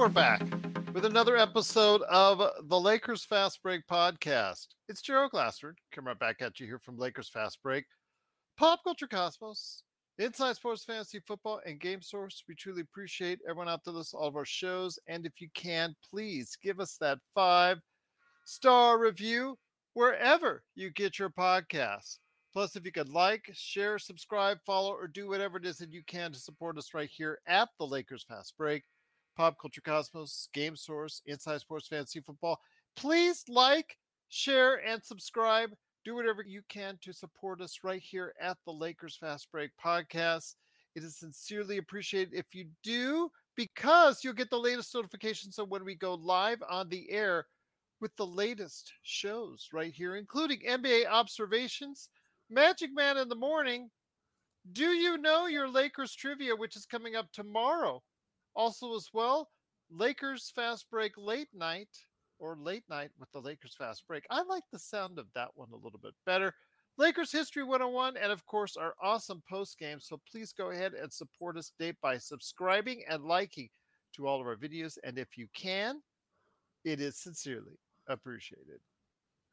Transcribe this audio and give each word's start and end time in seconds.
We're 0.00 0.08
back 0.08 0.40
with 0.94 1.04
another 1.04 1.36
episode 1.36 2.00
of 2.08 2.40
the 2.70 2.80
Lakers 2.80 3.22
Fast 3.22 3.62
Break 3.62 3.86
podcast. 3.86 4.68
It's 4.88 5.02
Gerald 5.02 5.32
Glassford 5.32 5.76
coming 5.92 6.08
right 6.08 6.18
back 6.18 6.40
at 6.40 6.58
you 6.58 6.64
here 6.64 6.78
from 6.78 6.96
Lakers 6.96 7.28
Fast 7.28 7.62
Break, 7.62 7.84
Pop 8.56 8.80
Culture 8.82 9.06
Cosmos, 9.06 9.82
Inside 10.18 10.56
Sports 10.56 10.84
Fantasy 10.84 11.20
Football, 11.28 11.60
and 11.66 11.78
Game 11.78 12.00
Source. 12.00 12.42
We 12.48 12.54
truly 12.54 12.80
appreciate 12.80 13.40
everyone 13.46 13.68
out 13.68 13.84
there 13.84 13.92
listening 13.92 14.20
to 14.20 14.22
all 14.22 14.28
of 14.28 14.36
our 14.36 14.46
shows. 14.46 14.98
And 15.06 15.26
if 15.26 15.38
you 15.38 15.50
can, 15.52 15.94
please 16.10 16.56
give 16.62 16.80
us 16.80 16.96
that 17.02 17.18
five 17.34 17.76
star 18.46 18.98
review 18.98 19.58
wherever 19.92 20.62
you 20.76 20.88
get 20.88 21.18
your 21.18 21.28
podcasts. 21.28 22.20
Plus, 22.54 22.74
if 22.74 22.86
you 22.86 22.92
could 22.92 23.10
like, 23.10 23.50
share, 23.52 23.98
subscribe, 23.98 24.56
follow, 24.64 24.92
or 24.92 25.08
do 25.08 25.28
whatever 25.28 25.58
it 25.58 25.66
is 25.66 25.76
that 25.76 25.92
you 25.92 26.02
can 26.06 26.32
to 26.32 26.38
support 26.38 26.78
us 26.78 26.94
right 26.94 27.10
here 27.12 27.40
at 27.46 27.68
the 27.78 27.86
Lakers 27.86 28.24
Fast 28.26 28.54
Break. 28.56 28.82
Pop 29.40 29.56
Culture 29.58 29.80
Cosmos, 29.80 30.50
Game 30.52 30.76
Source, 30.76 31.22
Inside 31.24 31.62
Sports 31.62 31.88
Fantasy 31.88 32.20
Football. 32.20 32.60
Please 32.94 33.42
like, 33.48 33.96
share, 34.28 34.86
and 34.86 35.02
subscribe. 35.02 35.70
Do 36.04 36.14
whatever 36.14 36.42
you 36.42 36.60
can 36.68 36.98
to 37.00 37.14
support 37.14 37.62
us 37.62 37.78
right 37.82 38.02
here 38.02 38.34
at 38.38 38.58
the 38.66 38.70
Lakers 38.70 39.16
Fast 39.16 39.50
Break 39.50 39.70
podcast. 39.82 40.56
It 40.94 41.04
is 41.04 41.16
sincerely 41.16 41.78
appreciated 41.78 42.34
if 42.34 42.54
you 42.54 42.66
do, 42.84 43.30
because 43.56 44.22
you'll 44.22 44.34
get 44.34 44.50
the 44.50 44.58
latest 44.58 44.94
notifications 44.94 45.58
of 45.58 45.70
when 45.70 45.86
we 45.86 45.94
go 45.94 46.12
live 46.16 46.62
on 46.68 46.90
the 46.90 47.10
air 47.10 47.46
with 48.02 48.14
the 48.16 48.26
latest 48.26 48.92
shows 49.04 49.68
right 49.72 49.94
here, 49.94 50.16
including 50.16 50.60
NBA 50.68 51.06
observations, 51.06 52.10
Magic 52.50 52.90
Man 52.92 53.16
in 53.16 53.30
the 53.30 53.36
morning. 53.36 53.88
Do 54.72 54.90
you 54.90 55.16
know 55.16 55.46
your 55.46 55.66
Lakers 55.66 56.14
trivia, 56.14 56.54
which 56.54 56.76
is 56.76 56.84
coming 56.84 57.16
up 57.16 57.32
tomorrow? 57.32 58.02
Also, 58.54 58.94
as 58.94 59.08
well, 59.12 59.48
Lakers 59.90 60.52
Fast 60.54 60.86
Break 60.90 61.12
Late 61.16 61.48
Night 61.54 61.88
or 62.38 62.56
Late 62.56 62.84
Night 62.88 63.10
with 63.18 63.30
the 63.32 63.40
Lakers 63.40 63.74
Fast 63.76 64.06
Break. 64.06 64.24
I 64.30 64.42
like 64.42 64.64
the 64.72 64.78
sound 64.78 65.18
of 65.18 65.26
that 65.34 65.50
one 65.54 65.68
a 65.72 65.76
little 65.76 66.00
bit 66.02 66.14
better. 66.26 66.54
Lakers 66.98 67.32
History 67.32 67.62
101, 67.62 68.16
and 68.16 68.30
of 68.30 68.44
course, 68.46 68.76
our 68.76 68.94
awesome 69.02 69.42
post 69.48 69.78
game. 69.78 70.00
So 70.00 70.20
please 70.30 70.52
go 70.52 70.70
ahead 70.70 70.92
and 70.94 71.12
support 71.12 71.56
us 71.56 71.70
today 71.70 71.96
by 72.02 72.18
subscribing 72.18 73.02
and 73.08 73.24
liking 73.24 73.68
to 74.16 74.26
all 74.26 74.40
of 74.40 74.46
our 74.46 74.56
videos. 74.56 74.98
And 75.04 75.18
if 75.18 75.38
you 75.38 75.46
can, 75.54 76.02
it 76.84 77.00
is 77.00 77.16
sincerely 77.16 77.78
appreciated. 78.08 78.80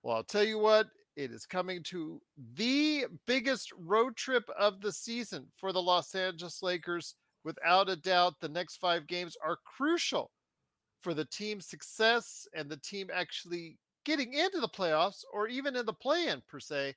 Well, 0.03 0.17
I'll 0.17 0.23
tell 0.23 0.43
you 0.43 0.59
what, 0.59 0.87
it 1.15 1.31
is 1.31 1.45
coming 1.45 1.83
to 1.83 2.21
the 2.55 3.05
biggest 3.25 3.71
road 3.77 4.15
trip 4.15 4.49
of 4.57 4.81
the 4.81 4.91
season 4.91 5.47
for 5.55 5.71
the 5.71 5.81
Los 5.81 6.13
Angeles 6.15 6.61
Lakers 6.61 7.15
without 7.47 7.87
a 7.87 7.95
doubt, 7.95 8.33
the 8.41 8.49
next 8.49 8.75
five 8.75 9.07
games 9.07 9.37
are 9.41 9.57
crucial 9.63 10.31
for 10.99 11.13
the 11.13 11.23
team's 11.23 11.65
success 11.65 12.45
and 12.53 12.69
the 12.69 12.75
team 12.75 13.07
actually 13.13 13.77
getting 14.03 14.33
into 14.33 14.59
the 14.59 14.67
playoffs 14.67 15.21
or 15.33 15.47
even 15.47 15.73
in 15.77 15.85
the 15.85 15.93
play 15.93 16.27
in, 16.27 16.43
per 16.49 16.59
se. 16.59 16.93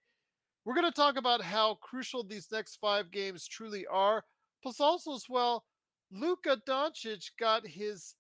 We're 0.65 0.75
going 0.75 0.91
to 0.91 0.93
talk 0.93 1.17
about 1.17 1.41
how 1.41 1.79
crucial 1.81 2.25
these 2.25 2.49
next 2.51 2.79
five 2.81 3.13
games 3.13 3.47
truly 3.47 3.87
are. 3.87 4.25
Plus, 4.61 4.81
also, 4.81 5.15
as 5.15 5.27
well, 5.29 5.63
Luka 6.11 6.61
Doncic 6.69 7.31
got 7.39 7.65
his 7.65 8.17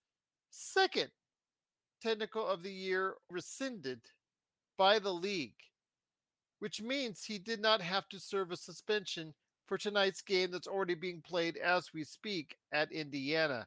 second 0.50 1.10
technical 2.00 2.46
of 2.46 2.62
the 2.62 2.72
year 2.72 3.14
rescinded 3.28 4.02
by 4.78 5.00
the 5.00 5.12
league, 5.12 5.58
which 6.60 6.80
means 6.80 7.24
he 7.24 7.40
did 7.40 7.60
not 7.60 7.82
have 7.82 8.08
to 8.10 8.20
serve 8.20 8.52
a 8.52 8.56
suspension 8.56 9.34
for 9.70 9.78
tonight's 9.78 10.20
game 10.20 10.50
that's 10.50 10.66
already 10.66 10.96
being 10.96 11.22
played 11.22 11.56
as 11.56 11.94
we 11.94 12.02
speak 12.02 12.56
at 12.72 12.90
Indiana. 12.90 13.64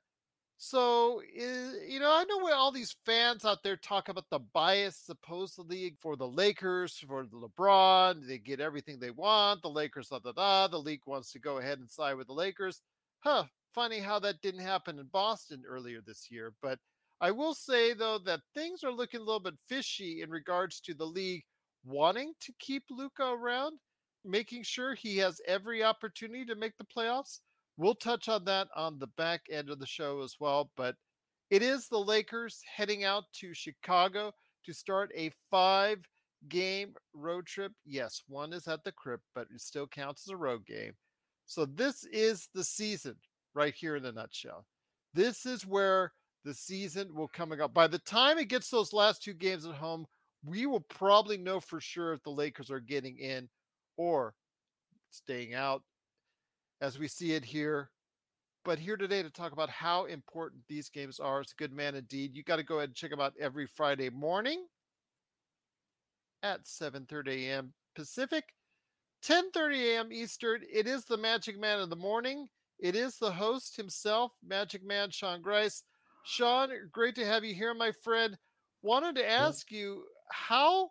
So, 0.57 1.21
eh, 1.33 1.71
you 1.87 2.01
know, 2.01 2.11
I 2.11 2.25
know 2.25 2.43
where 2.43 2.55
all 2.55 2.73
these 2.73 2.97
fans 3.05 3.45
out 3.45 3.63
there 3.63 3.77
talk 3.77 4.09
about 4.09 4.29
the 4.29 4.39
bias 4.39 4.97
supposedly 4.97 5.95
for 6.01 6.17
the 6.17 6.27
Lakers, 6.27 7.01
for 7.07 7.25
the 7.25 7.37
LeBron. 7.37 8.27
They 8.27 8.37
get 8.37 8.59
everything 8.59 8.99
they 8.99 9.11
want. 9.11 9.61
The 9.61 9.69
Lakers, 9.69 10.09
da 10.09 10.19
da 10.19 10.33
da. 10.33 10.67
The 10.67 10.77
league 10.77 11.03
wants 11.05 11.31
to 11.31 11.39
go 11.39 11.59
ahead 11.59 11.79
and 11.79 11.89
side 11.89 12.15
with 12.15 12.27
the 12.27 12.33
Lakers. 12.33 12.81
Huh. 13.19 13.45
Funny 13.73 13.99
how 13.99 14.19
that 14.19 14.41
didn't 14.41 14.61
happen 14.61 14.99
in 14.99 15.05
Boston 15.05 15.63
earlier 15.65 16.01
this 16.05 16.27
year. 16.29 16.53
But 16.61 16.79
I 17.21 17.31
will 17.31 17.53
say, 17.53 17.93
though, 17.93 18.19
that 18.25 18.41
things 18.53 18.83
are 18.83 18.91
looking 18.91 19.21
a 19.21 19.23
little 19.23 19.39
bit 19.39 19.55
fishy 19.69 20.21
in 20.21 20.29
regards 20.29 20.81
to 20.81 20.93
the 20.93 21.05
league 21.05 21.43
wanting 21.85 22.33
to 22.41 22.53
keep 22.59 22.83
Luka 22.91 23.23
around 23.23 23.79
making 24.25 24.63
sure 24.63 24.95
he 24.95 25.17
has 25.17 25.41
every 25.47 25.83
opportunity 25.83 26.45
to 26.45 26.55
make 26.55 26.77
the 26.77 26.85
playoffs. 26.85 27.39
We'll 27.77 27.95
touch 27.95 28.29
on 28.29 28.45
that 28.45 28.67
on 28.75 28.99
the 28.99 29.07
back 29.07 29.41
end 29.51 29.69
of 29.69 29.79
the 29.79 29.85
show 29.85 30.21
as 30.21 30.35
well. 30.39 30.71
But 30.77 30.95
it 31.49 31.61
is 31.61 31.87
the 31.87 31.99
Lakers 31.99 32.61
heading 32.75 33.03
out 33.03 33.23
to 33.39 33.53
Chicago 33.53 34.33
to 34.65 34.73
start 34.73 35.11
a 35.15 35.31
five 35.49 35.99
game 36.49 36.93
road 37.13 37.45
trip. 37.45 37.71
Yes, 37.85 38.23
one 38.27 38.53
is 38.53 38.67
at 38.67 38.83
the 38.83 38.91
crypt, 38.91 39.23
but 39.33 39.47
it 39.53 39.61
still 39.61 39.87
counts 39.87 40.27
as 40.27 40.31
a 40.31 40.37
road 40.37 40.65
game. 40.65 40.93
So 41.45 41.65
this 41.65 42.05
is 42.11 42.49
the 42.53 42.63
season 42.63 43.15
right 43.53 43.73
here 43.73 43.95
in 43.95 44.05
a 44.05 44.11
nutshell. 44.11 44.65
This 45.13 45.45
is 45.45 45.65
where 45.65 46.13
the 46.43 46.53
season 46.53 47.13
will 47.13 47.27
coming 47.27 47.61
up. 47.61 47.73
By 47.73 47.87
the 47.87 47.99
time 47.99 48.37
it 48.37 48.49
gets 48.49 48.69
those 48.69 48.93
last 48.93 49.23
two 49.23 49.33
games 49.33 49.65
at 49.65 49.75
home, 49.75 50.05
we 50.45 50.65
will 50.65 50.81
probably 50.81 51.37
know 51.37 51.59
for 51.59 51.79
sure 51.79 52.13
if 52.13 52.23
the 52.23 52.29
Lakers 52.29 52.69
are 52.69 52.79
getting 52.79 53.17
in 53.17 53.47
or 53.97 54.35
staying 55.09 55.53
out 55.53 55.83
as 56.81 56.99
we 56.99 57.07
see 57.07 57.33
it 57.33 57.45
here. 57.45 57.89
But 58.65 58.79
here 58.79 58.95
today 58.95 59.21
to 59.21 59.29
talk 59.29 59.51
about 59.51 59.69
how 59.69 60.05
important 60.05 60.61
these 60.69 60.89
games 60.89 61.19
are. 61.19 61.41
It's 61.41 61.51
a 61.51 61.55
good 61.55 61.73
man 61.73 61.95
indeed. 61.95 62.35
You 62.35 62.43
got 62.43 62.57
to 62.57 62.63
go 62.63 62.77
ahead 62.77 62.89
and 62.89 62.95
check 62.95 63.09
them 63.09 63.19
out 63.19 63.33
every 63.39 63.67
Friday 63.67 64.09
morning 64.09 64.65
at 66.43 66.63
7:30 66.63 67.47
a.m. 67.47 67.73
Pacific, 67.95 68.45
10:30 69.25 69.95
a.m. 69.95 70.13
Eastern. 70.13 70.61
It 70.71 70.87
is 70.87 71.03
the 71.05 71.17
Magic 71.17 71.59
Man 71.59 71.81
in 71.81 71.89
the 71.89 71.95
morning. 71.95 72.47
It 72.79 72.95
is 72.95 73.17
the 73.17 73.31
host 73.31 73.75
himself, 73.75 74.31
Magic 74.45 74.83
Man 74.83 75.09
Sean 75.09 75.41
Grice. 75.41 75.83
Sean, 76.25 76.69
great 76.91 77.15
to 77.15 77.25
have 77.25 77.43
you 77.43 77.53
here, 77.53 77.73
my 77.73 77.91
friend. 78.03 78.37
Wanted 78.81 79.15
to 79.15 79.29
ask 79.29 79.71
you 79.71 80.03
how 80.29 80.89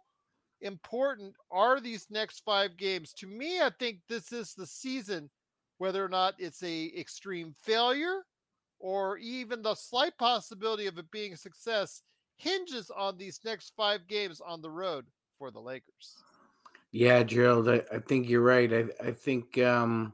important 0.62 1.34
are 1.50 1.80
these 1.80 2.06
next 2.10 2.42
five 2.44 2.76
games? 2.76 3.12
To 3.14 3.26
me, 3.26 3.60
I 3.60 3.70
think 3.78 3.98
this 4.08 4.32
is 4.32 4.54
the 4.54 4.66
season, 4.66 5.28
whether 5.78 6.04
or 6.04 6.08
not 6.08 6.34
it's 6.38 6.62
a 6.62 6.92
extreme 6.96 7.54
failure 7.62 8.22
or 8.78 9.16
even 9.18 9.62
the 9.62 9.74
slight 9.74 10.16
possibility 10.18 10.86
of 10.86 10.98
it 10.98 11.10
being 11.10 11.32
a 11.32 11.36
success. 11.36 12.02
hinges 12.36 12.90
on 12.90 13.16
these 13.16 13.38
next 13.44 13.72
five 13.76 14.08
games 14.08 14.40
on 14.40 14.60
the 14.60 14.70
road 14.70 15.06
for 15.38 15.50
the 15.50 15.60
Lakers. 15.60 16.16
Yeah, 16.90 17.22
Gerald, 17.22 17.68
I, 17.68 17.82
I 17.92 17.98
think 17.98 18.28
you're 18.28 18.42
right. 18.42 18.72
I, 18.72 18.84
I 19.00 19.12
think 19.12 19.58
um, 19.58 20.12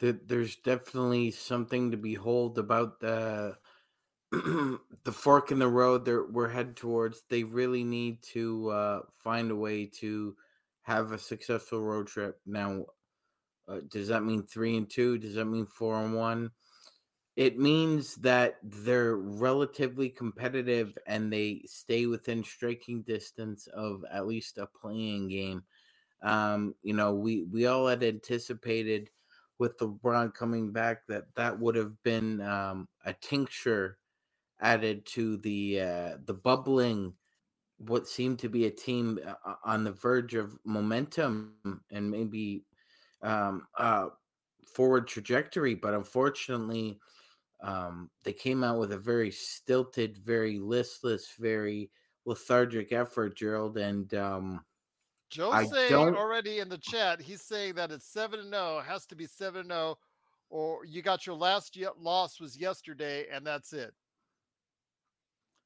that 0.00 0.28
there's 0.28 0.56
definitely 0.56 1.30
something 1.30 1.90
to 1.90 1.96
behold 1.96 2.58
about 2.58 2.98
the 3.00 3.56
the 5.04 5.12
fork 5.12 5.50
in 5.50 5.58
the 5.58 5.68
road 5.68 6.06
that 6.06 6.32
we're 6.32 6.48
headed 6.48 6.74
towards. 6.74 7.22
They 7.28 7.44
really 7.44 7.84
need 7.84 8.22
to 8.32 8.70
uh, 8.70 9.00
find 9.22 9.50
a 9.50 9.56
way 9.56 9.84
to 10.00 10.34
have 10.82 11.12
a 11.12 11.18
successful 11.18 11.82
road 11.82 12.06
trip. 12.06 12.40
Now, 12.46 12.86
uh, 13.68 13.80
does 13.90 14.08
that 14.08 14.24
mean 14.24 14.42
three 14.42 14.78
and 14.78 14.88
two? 14.88 15.18
Does 15.18 15.34
that 15.34 15.44
mean 15.44 15.66
four 15.66 16.02
and 16.02 16.14
one? 16.14 16.50
It 17.36 17.58
means 17.58 18.14
that 18.16 18.56
they're 18.62 19.16
relatively 19.16 20.08
competitive 20.08 20.96
and 21.06 21.30
they 21.30 21.62
stay 21.66 22.06
within 22.06 22.42
striking 22.42 23.02
distance 23.02 23.66
of 23.66 24.02
at 24.10 24.26
least 24.26 24.56
a 24.56 24.66
play-in 24.66 25.28
game. 25.28 25.62
Um, 26.22 26.74
you 26.82 26.94
know, 26.94 27.12
we 27.14 27.42
we 27.44 27.66
all 27.66 27.86
had 27.86 28.02
anticipated 28.02 29.10
with 29.58 29.78
LeBron 29.78 30.32
coming 30.34 30.72
back 30.72 31.06
that 31.08 31.24
that 31.36 31.58
would 31.58 31.74
have 31.74 32.02
been 32.02 32.40
um, 32.40 32.88
a 33.04 33.12
tincture 33.12 33.98
added 34.62 35.04
to 35.04 35.36
the 35.38 35.80
uh, 35.80 36.16
the 36.24 36.34
bubbling 36.34 37.14
what 37.78 38.08
seemed 38.08 38.38
to 38.38 38.48
be 38.48 38.66
a 38.66 38.70
team 38.70 39.18
uh, 39.26 39.54
on 39.64 39.84
the 39.84 39.92
verge 39.92 40.34
of 40.34 40.56
momentum 40.64 41.52
and 41.90 42.10
maybe 42.10 42.64
um, 43.22 43.66
uh, 43.76 44.06
forward 44.72 45.06
trajectory, 45.06 45.74
but 45.74 45.94
unfortunately, 45.94 46.98
um, 47.62 48.10
they 48.24 48.32
came 48.32 48.64
out 48.64 48.78
with 48.78 48.92
a 48.92 48.98
very 48.98 49.30
stilted, 49.30 50.18
very 50.18 50.58
listless, 50.58 51.32
very 51.38 51.90
lethargic 52.24 52.92
effort, 52.92 53.36
Gerald. 53.36 53.76
And 53.78 54.12
um, 54.14 54.64
saying 55.70 55.94
already 56.16 56.58
in 56.58 56.68
the 56.68 56.78
chat, 56.78 57.20
he's 57.20 57.42
saying 57.42 57.74
that 57.74 57.90
it's 57.90 58.06
seven 58.06 58.40
and 58.40 58.50
zero, 58.50 58.78
oh, 58.78 58.82
has 58.86 59.06
to 59.06 59.16
be 59.16 59.26
seven 59.26 59.62
and 59.62 59.70
zero, 59.70 59.80
oh, 59.80 59.98
or 60.50 60.84
you 60.84 61.02
got 61.02 61.26
your 61.26 61.36
last 61.36 61.78
loss 61.98 62.40
was 62.40 62.56
yesterday, 62.56 63.26
and 63.32 63.46
that's 63.46 63.72
it. 63.72 63.94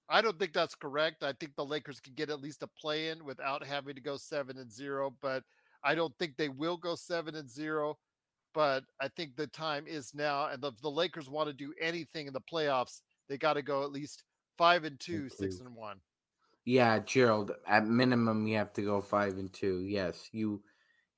I 0.09 0.23
don't 0.23 0.39
think 0.39 0.53
that's 0.53 0.75
correct. 0.75 1.25
I 1.25 1.33
think 1.33 1.57
the 1.57 1.65
Lakers 1.65 2.01
can 2.01 2.15
get 2.15 2.31
at 2.31 2.41
least 2.41 2.63
a 2.63 2.69
play 2.81 3.09
in 3.09 3.25
without 3.25 3.65
having 3.67 3.97
to 3.97 4.01
go 4.01 4.17
seven 4.17 4.59
and 4.59 4.71
zero, 4.71 5.15
but 5.21 5.43
I 5.83 5.95
don't 5.95 6.17
think 6.19 6.37
they 6.37 6.49
will 6.49 6.77
go 6.77 6.95
seven 6.95 7.35
and 7.35 7.51
zero. 7.51 7.99
But 8.55 8.85
I 9.01 9.09
think 9.09 9.37
the 9.37 9.49
time 9.49 9.87
is 9.87 10.15
now, 10.15 10.47
and 10.47 10.65
if 10.65 10.81
the 10.81 10.91
Lakers 10.91 11.29
want 11.29 11.49
to 11.49 11.53
do 11.53 11.75
anything 11.81 12.27
in 12.27 12.33
the 12.33 12.41
playoffs, 12.41 13.03
they 13.29 13.37
got 13.37 13.55
to 13.55 13.63
go 13.63 13.83
at 13.83 13.93
least 13.93 14.23
five 14.57 14.85
and 14.85 14.99
two, 14.99 15.29
six 15.29 15.61
and 15.61 15.75
one. 15.75 15.99
Yeah, 16.65 16.99
Gerald. 17.01 17.53
At 17.67 17.87
minimum, 17.87 18.47
you 18.47 18.57
have 18.57 18.73
to 18.75 18.83
go 18.83 19.01
five 19.01 19.35
and 19.35 19.53
two. 19.53 19.81
Yes, 19.81 20.29
you 20.33 20.63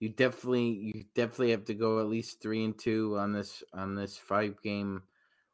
you 0.01 0.09
definitely 0.09 0.93
you 0.95 1.05
definitely 1.15 1.53
have 1.53 1.65
to 1.67 1.75
go 1.75 2.01
at 2.01 2.09
least 2.09 2.43
three 2.43 2.65
and 2.65 2.79
two 2.79 3.17
on 3.19 3.33
this 3.33 3.63
on 3.73 3.95
this 3.95 4.19
five 4.19 4.61
game 4.63 5.03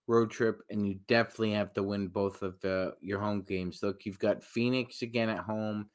road 0.07 0.31
trip, 0.31 0.61
and 0.71 0.87
you 0.87 0.99
definitely 1.09 1.53
have 1.53 1.73
to 1.75 1.83
win 1.83 2.09
both 2.09 2.43
of 2.43 2.61
the 2.61 2.95
your 3.01 3.21
home 3.21 3.43
games. 3.43 3.83
Look, 3.83 4.05
you've 4.05 4.19
got 4.19 4.45
Phoenix 4.45 5.03
again 5.03 5.29
at 5.29 5.39
home, 5.39 5.89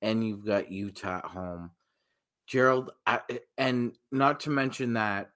and 0.00 0.26
you've 0.26 0.44
got 0.44 0.70
Utah 0.70 1.18
at 1.18 1.24
home. 1.26 1.70
Gerald, 2.46 2.90
I, 3.06 3.20
and 3.58 3.92
not 4.10 4.40
to 4.40 4.50
mention 4.50 4.94
that, 4.94 5.30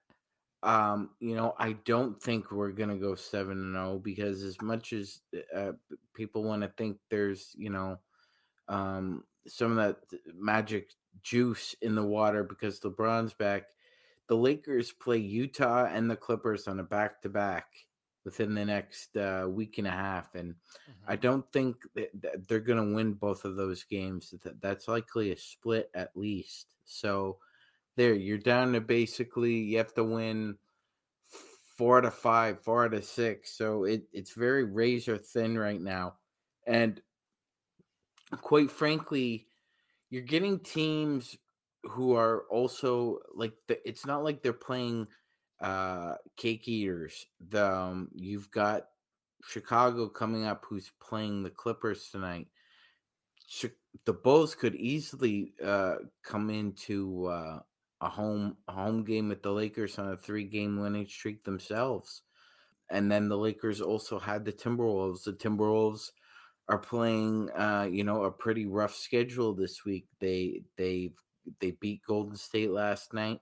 um, 0.63 1.11
you 1.19 1.35
know, 1.35 1.55
I 1.57 1.73
don't 1.85 2.21
think 2.21 2.51
we're 2.51 2.71
gonna 2.71 2.97
go 2.97 3.15
seven 3.15 3.57
and 3.57 3.73
zero 3.73 3.93
oh 3.93 3.99
because 3.99 4.43
as 4.43 4.61
much 4.61 4.93
as 4.93 5.21
uh, 5.55 5.73
people 6.13 6.43
want 6.43 6.63
to 6.63 6.71
think 6.77 6.97
there's, 7.09 7.53
you 7.57 7.69
know, 7.69 7.97
um, 8.67 9.23
some 9.47 9.77
of 9.77 9.77
that 9.77 10.19
magic 10.35 10.91
juice 11.21 11.75
in 11.81 11.95
the 11.95 12.03
water 12.03 12.43
because 12.43 12.79
LeBron's 12.81 13.33
back. 13.33 13.63
The 14.27 14.35
Lakers 14.35 14.91
play 14.91 15.19
Utah 15.19 15.85
and 15.85 16.11
the 16.11 16.15
Clippers 16.17 16.67
on 16.67 16.81
a 16.81 16.83
back 16.83 17.21
to 17.21 17.29
back 17.29 17.67
within 18.27 18.53
the 18.53 18.65
next 18.65 19.15
uh, 19.15 19.45
week 19.47 19.77
and 19.77 19.87
a 19.87 19.91
half, 19.91 20.35
and 20.35 20.53
mm-hmm. 20.53 21.11
I 21.11 21.15
don't 21.15 21.49
think 21.53 21.77
that 21.95 22.45
they're 22.45 22.59
going 22.59 22.85
to 22.85 22.93
win 22.93 23.13
both 23.13 23.45
of 23.45 23.55
those 23.55 23.85
games. 23.85 24.35
That's 24.59 24.89
likely 24.89 25.31
a 25.31 25.37
split 25.37 25.89
at 25.93 26.11
least. 26.13 26.75
So 26.83 27.37
there, 27.95 28.13
you're 28.13 28.37
down 28.37 28.73
to 28.73 28.81
basically 28.81 29.53
you 29.53 29.77
have 29.77 29.93
to 29.93 30.03
win 30.03 30.57
four 31.77 31.99
out 31.99 32.03
of 32.03 32.15
five, 32.15 32.59
four 32.59 32.83
out 32.83 32.93
of 32.93 33.05
six. 33.05 33.57
So 33.57 33.85
it, 33.85 34.03
it's 34.11 34.33
very 34.33 34.65
razor 34.65 35.17
thin 35.17 35.57
right 35.57 35.79
now, 35.79 36.15
and 36.65 37.01
quite 38.41 38.71
frankly, 38.71 39.47
you're 40.09 40.21
getting 40.21 40.59
teams 40.59 41.37
who 41.83 42.13
are 42.13 42.41
also 42.49 43.19
like 43.33 43.53
the, 43.69 43.87
it's 43.87 44.05
not 44.05 44.25
like 44.25 44.43
they're 44.43 44.51
playing 44.51 45.07
uh, 45.59 46.15
cake 46.35 46.67
eaters. 46.67 47.25
The 47.49 47.65
um, 47.65 48.09
you've 48.15 48.51
got 48.51 48.87
Chicago 49.43 50.07
coming 50.07 50.45
up, 50.45 50.65
who's 50.67 50.91
playing 51.01 51.43
the 51.43 51.49
Clippers 51.49 52.09
tonight. 52.11 52.47
the 54.05 54.13
Bulls 54.13 54.55
could 54.55 54.75
easily 54.75 55.53
uh, 55.63 55.95
come 56.23 56.49
into 56.49 57.27
uh, 57.27 57.59
a 58.01 58.09
home 58.09 58.57
home 58.67 59.03
game 59.03 59.29
with 59.29 59.41
the 59.41 59.51
Lakers 59.51 59.97
on 59.97 60.11
a 60.11 60.17
three 60.17 60.43
game 60.43 60.79
winning 60.79 61.07
streak 61.07 61.43
themselves, 61.43 62.23
and 62.89 63.11
then 63.11 63.29
the 63.29 63.37
Lakers 63.37 63.81
also 63.81 64.19
had 64.19 64.45
the 64.45 64.53
Timberwolves. 64.53 65.23
The 65.23 65.33
Timberwolves 65.33 66.11
are 66.69 66.77
playing, 66.77 67.49
uh, 67.51 67.87
you 67.89 68.03
know, 68.03 68.23
a 68.23 68.31
pretty 68.31 68.65
rough 68.65 68.93
schedule 68.93 69.53
this 69.53 69.85
week. 69.85 70.07
They 70.19 70.63
they 70.77 71.11
they 71.59 71.71
beat 71.71 72.01
Golden 72.05 72.35
State 72.35 72.71
last 72.71 73.13
night. 73.13 73.39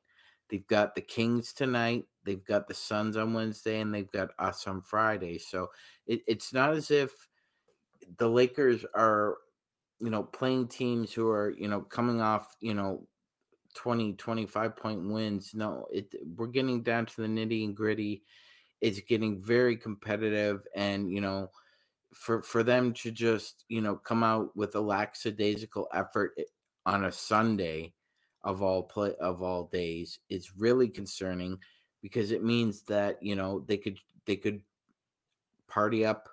They've 0.49 0.67
got 0.67 0.95
the 0.95 1.01
Kings 1.01 1.53
tonight. 1.53 2.05
They've 2.23 2.43
got 2.43 2.67
the 2.67 2.73
Suns 2.73 3.17
on 3.17 3.33
Wednesday, 3.33 3.81
and 3.81 3.93
they've 3.93 4.11
got 4.11 4.29
us 4.39 4.67
on 4.67 4.81
Friday. 4.81 5.37
So 5.37 5.69
it, 6.07 6.21
it's 6.27 6.53
not 6.53 6.73
as 6.73 6.91
if 6.91 7.11
the 8.17 8.29
Lakers 8.29 8.85
are, 8.93 9.37
you 9.99 10.09
know, 10.09 10.23
playing 10.23 10.67
teams 10.67 11.13
who 11.13 11.29
are, 11.29 11.51
you 11.51 11.67
know, 11.67 11.81
coming 11.81 12.21
off, 12.21 12.55
you 12.61 12.73
know, 12.73 13.07
20, 13.75 14.13
25 14.13 14.75
point 14.75 15.07
wins. 15.07 15.51
No, 15.53 15.85
it 15.91 16.13
we're 16.35 16.47
getting 16.47 16.81
down 16.81 17.05
to 17.07 17.21
the 17.21 17.27
nitty 17.27 17.65
and 17.65 17.75
gritty. 17.75 18.23
It's 18.81 18.99
getting 19.01 19.41
very 19.41 19.77
competitive, 19.77 20.61
and 20.75 21.09
you 21.11 21.21
know, 21.21 21.49
for 22.13 22.41
for 22.41 22.63
them 22.63 22.93
to 22.93 23.11
just 23.11 23.65
you 23.67 23.81
know 23.81 23.95
come 23.95 24.23
out 24.23 24.55
with 24.55 24.75
a 24.75 24.79
lackadaisical 24.79 25.87
effort 25.93 26.33
eh, 26.37 26.43
on 26.85 27.05
a 27.05 27.11
Sunday 27.11 27.93
of 28.45 28.61
all 28.61 28.83
play 28.83 29.13
of 29.19 29.41
all 29.41 29.65
days 29.65 30.19
is 30.29 30.55
really 30.55 30.87
concerning 30.87 31.59
because 32.01 32.31
it 32.31 32.43
means 32.43 32.83
that 32.83 33.21
you 33.21 33.35
know 33.35 33.65
they 33.67 33.77
could 33.77 33.99
they 34.25 34.35
could 34.35 34.61
party 35.67 36.05
up 36.05 36.29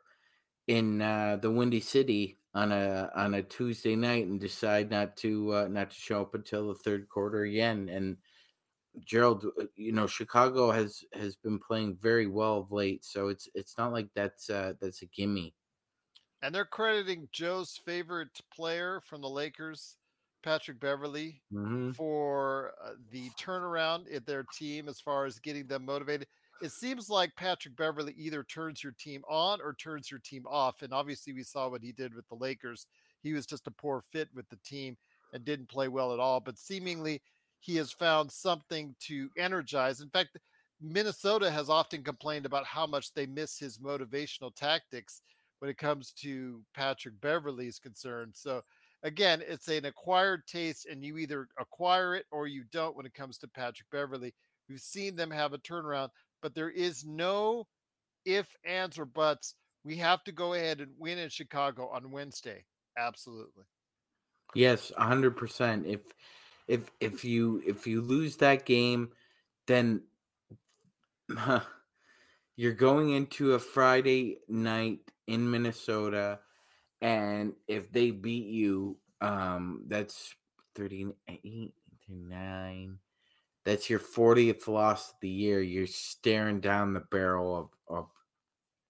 in 0.69 1.03
uh, 1.03 1.37
the 1.41 1.51
Windy 1.51 1.81
City 1.81 2.39
on 2.55 2.71
a 2.71 3.11
on 3.17 3.35
a 3.35 3.43
Tuesday 3.43 3.97
night 3.97 4.27
and 4.27 4.39
decide 4.39 4.91
not 4.91 5.17
to 5.17 5.55
uh, 5.55 5.69
not 5.69 5.91
to 5.91 5.97
show 5.97 6.21
up 6.21 6.35
until 6.35 6.69
the 6.69 6.75
third 6.75 7.09
quarter 7.09 7.43
again. 7.43 7.89
And 7.89 8.17
Gerald, 9.05 9.47
uh, 9.59 9.65
you 9.75 9.93
know, 9.93 10.07
Chicago 10.07 10.71
has 10.71 11.03
has 11.15 11.37
been 11.37 11.59
playing 11.59 11.97
very 12.01 12.27
well 12.27 12.59
of 12.59 12.73
late, 12.73 13.05
so 13.05 13.29
it's 13.29 13.49
it's 13.55 13.77
not 13.79 13.93
like 13.93 14.09
that's 14.15 14.51
uh, 14.51 14.75
that's 14.81 15.03
a 15.03 15.07
gimme. 15.07 15.55
And 16.43 16.55
they're 16.55 16.65
crediting 16.65 17.29
Joe's 17.33 17.81
favorite 17.85 18.41
player 18.53 19.01
from 19.07 19.23
the 19.23 19.31
Lakers, 19.31 19.97
Patrick 20.43 20.81
Beverley 20.81 21.41
mm-hmm. 21.53 21.93
for 21.93 22.73
uh, 22.85 22.91
the 23.11 23.31
turnaround 23.31 24.09
in 24.09 24.23
their 24.27 24.45
team 24.57 24.89
as 24.89 25.01
far 25.01 25.25
as 25.25 25.39
getting 25.39 25.67
them 25.67 25.85
motivated. 25.85 26.27
It 26.63 26.73
seems 26.73 27.11
like 27.11 27.35
Patrick 27.37 27.77
Beverley 27.77 28.15
either 28.17 28.45
turns 28.45 28.83
your 28.83 28.95
team 28.99 29.23
on 29.29 29.61
or 29.61 29.75
turns 29.75 30.11
your 30.11 30.21
team 30.21 30.45
off. 30.49 30.83
And 30.83 30.93
obviously, 30.93 31.33
we 31.33 31.43
saw 31.43 31.69
what 31.69 31.83
he 31.83 31.93
did 31.93 32.15
with 32.15 32.29
the 32.29 32.37
Lakers. 32.37 32.87
He 33.23 33.33
was 33.33 33.47
just 33.47 33.67
a 33.67 33.73
poor 33.73 34.03
fit 34.13 34.29
with 34.35 34.49
the 34.49 34.59
team 34.65 34.97
and 35.33 35.45
didn't 35.45 35.69
play 35.69 35.89
well 35.89 36.13
at 36.13 36.21
all. 36.21 36.41
But 36.41 36.59
seemingly, 36.59 37.21
he 37.59 37.77
has 37.77 37.91
found 37.91 38.31
something 38.31 38.95
to 39.01 39.31
energize. 39.37 40.01
In 40.01 40.11
fact, 40.11 40.37
Minnesota 40.81 41.51
has 41.51 41.71
often 41.71 42.03
complained 42.03 42.47
about 42.47 42.67
how 42.67 42.87
much 42.87 43.13
they 43.15 43.27
miss 43.27 43.59
his 43.59 43.79
motivational 43.79 44.55
tactics 44.55 45.23
when 45.61 45.71
it 45.71 45.79
comes 45.79 46.11
to 46.11 46.61
Patrick 46.75 47.21
Beverley's 47.21 47.79
concerned. 47.79 48.33
So 48.35 48.63
again, 49.03 49.43
it's 49.47 49.69
an 49.69 49.85
acquired 49.85 50.47
taste, 50.47 50.87
and 50.91 51.05
you 51.05 51.19
either 51.19 51.49
acquire 51.59 52.15
it 52.15 52.27
or 52.31 52.47
you 52.47 52.65
don't 52.71 52.97
when 52.97 53.07
it 53.07 53.15
comes 53.15 53.39
to 53.39 53.49
Patrick 53.49 53.91
Beverley. 53.91 54.35
We've 54.69 54.81
seen 54.81 55.17
them 55.17 55.31
have 55.31 55.53
a 55.53 55.59
turnaround, 55.59 56.11
but 56.41 56.55
there 56.55 56.71
is 56.71 57.05
no 57.05 57.67
if, 58.25 58.55
ands, 58.65 58.99
or 58.99 59.05
buts. 59.05 59.55
We 59.85 59.97
have 59.97 60.23
to 60.25 60.33
go 60.33 60.55
ahead 60.55 60.81
and 60.81 60.93
win 60.99 61.19
in 61.19 61.29
Chicago 61.29 61.89
on 61.89 62.11
Wednesday. 62.11 62.65
Absolutely. 62.97 63.65
Yes, 64.55 64.93
hundred 64.97 65.37
percent. 65.37 65.87
If 65.87 66.01
if 66.69 66.91
if 67.01 67.25
you 67.25 67.63
if 67.67 67.87
you 67.87 68.01
lose 68.01 68.37
that 68.37 68.65
game, 68.67 69.11
then 69.67 70.03
you're 72.57 72.73
going 72.73 73.11
into 73.11 73.55
a 73.55 73.59
Friday 73.59 74.39
night 74.49 75.01
in 75.27 75.51
Minnesota 75.51 76.39
and 77.03 77.53
if 77.67 77.93
they 77.93 78.13
beat 78.13 78.47
you, 78.47 78.97
um, 79.21 79.83
that's 79.89 80.35
38, 80.77 81.75
39. 82.09 82.99
That's 83.65 83.91
your 83.91 83.99
40th 83.99 84.69
loss 84.69 85.11
of 85.11 85.17
the 85.21 85.29
year. 85.29 85.61
You're 85.61 85.87
staring 85.87 86.61
down 86.61 86.95
the 86.95 87.05
barrel 87.11 87.71
of, 87.89 87.97
of 87.97 88.09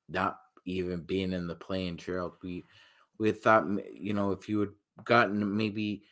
not 0.09 0.39
even 0.67 1.01
being 1.01 1.33
in 1.33 1.47
the 1.47 1.55
playing 1.55 1.97
trail. 1.97 2.37
We 2.43 2.65
we 3.19 3.33
thought, 3.33 3.67
you 3.93 4.13
know, 4.13 4.33
if 4.33 4.49
you 4.49 4.61
had 4.61 4.71
gotten 5.05 5.57
maybe 5.57 6.03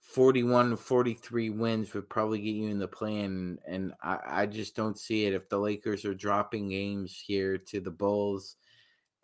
41 0.00 0.76
43 0.76 1.50
wins 1.50 1.94
would 1.94 2.08
probably 2.10 2.40
get 2.40 2.54
you 2.54 2.68
in 2.68 2.78
the 2.78 2.86
plan 2.86 3.58
and 3.66 3.92
I, 4.02 4.18
I 4.26 4.46
just 4.46 4.76
don't 4.76 4.98
see 4.98 5.24
it 5.24 5.34
if 5.34 5.48
the 5.48 5.58
lakers 5.58 6.04
are 6.04 6.14
dropping 6.14 6.68
games 6.68 7.22
here 7.26 7.56
to 7.56 7.80
the 7.80 7.90
bulls 7.90 8.56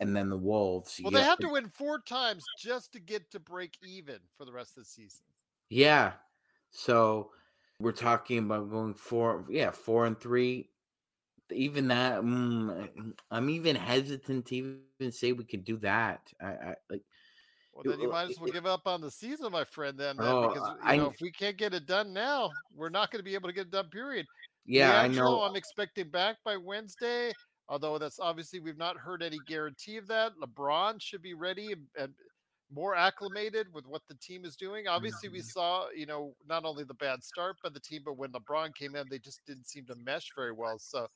and 0.01 0.15
then 0.15 0.29
the 0.29 0.37
wolves 0.37 0.99
well 1.03 1.11
they 1.11 1.23
have 1.23 1.39
to 1.39 1.49
win 1.49 1.69
four 1.69 1.99
times 1.99 2.43
just 2.57 2.91
to 2.91 2.99
get 2.99 3.29
to 3.31 3.39
break 3.39 3.77
even 3.85 4.17
for 4.37 4.45
the 4.45 4.51
rest 4.51 4.77
of 4.77 4.83
the 4.83 4.89
season 4.89 5.21
yeah 5.69 6.11
so 6.71 7.29
we're 7.79 7.91
talking 7.91 8.39
about 8.39 8.69
going 8.69 8.93
four 8.93 9.45
yeah 9.49 9.71
four 9.71 10.05
and 10.05 10.19
three 10.19 10.67
even 11.51 11.87
that 11.87 12.21
mm, 12.21 13.13
i'm 13.29 13.49
even 13.49 13.75
hesitant 13.75 14.45
to 14.45 14.55
even 14.55 15.11
say 15.11 15.31
we 15.31 15.43
could 15.43 15.63
do 15.63 15.77
that 15.77 16.33
i, 16.41 16.47
I 16.47 16.75
like 16.89 17.03
well, 17.73 17.83
then 17.85 18.01
you 18.01 18.11
might 18.11 18.29
as 18.29 18.39
well 18.39 18.51
give 18.51 18.65
up 18.65 18.85
on 18.85 19.01
the 19.01 19.09
season, 19.09 19.51
my 19.51 19.63
friend. 19.63 19.97
Then, 19.97 20.17
then 20.17 20.27
oh, 20.27 20.49
because 20.49 20.69
you 20.91 20.97
know, 20.97 21.09
if 21.09 21.21
we 21.21 21.31
can't 21.31 21.57
get 21.57 21.73
it 21.73 21.85
done 21.85 22.13
now, 22.13 22.51
we're 22.75 22.89
not 22.89 23.11
going 23.11 23.19
to 23.19 23.23
be 23.23 23.33
able 23.33 23.47
to 23.47 23.53
get 23.53 23.67
it 23.67 23.71
done. 23.71 23.87
Period. 23.89 24.25
Yeah, 24.65 25.01
I 25.01 25.07
know. 25.07 25.41
I'm 25.41 25.55
expecting 25.55 26.09
back 26.09 26.37
by 26.43 26.57
Wednesday. 26.57 27.31
Although 27.71 27.97
that's 27.97 28.19
obviously 28.19 28.59
we've 28.59 28.77
not 28.77 28.97
heard 28.97 29.23
any 29.23 29.39
guarantee 29.47 29.95
of 29.95 30.05
that. 30.07 30.33
LeBron 30.37 31.01
should 31.01 31.21
be 31.21 31.33
ready 31.33 31.71
and, 31.71 31.87
and 31.97 32.13
more 32.69 32.95
acclimated 32.95 33.67
with 33.73 33.87
what 33.87 34.01
the 34.09 34.15
team 34.15 34.43
is 34.43 34.57
doing. 34.57 34.89
Obviously, 34.89 35.29
we 35.29 35.41
saw 35.41 35.87
you 35.95 36.05
know 36.05 36.35
not 36.45 36.65
only 36.65 36.83
the 36.83 36.93
bad 36.95 37.23
start 37.23 37.55
by 37.63 37.69
the 37.69 37.79
team, 37.79 38.01
but 38.03 38.17
when 38.17 38.33
LeBron 38.33 38.75
came 38.75 38.97
in, 38.97 39.07
they 39.09 39.19
just 39.19 39.39
didn't 39.47 39.69
seem 39.69 39.85
to 39.85 39.95
mesh 39.95 40.31
very 40.35 40.51
well. 40.51 40.77
So, 40.79 41.07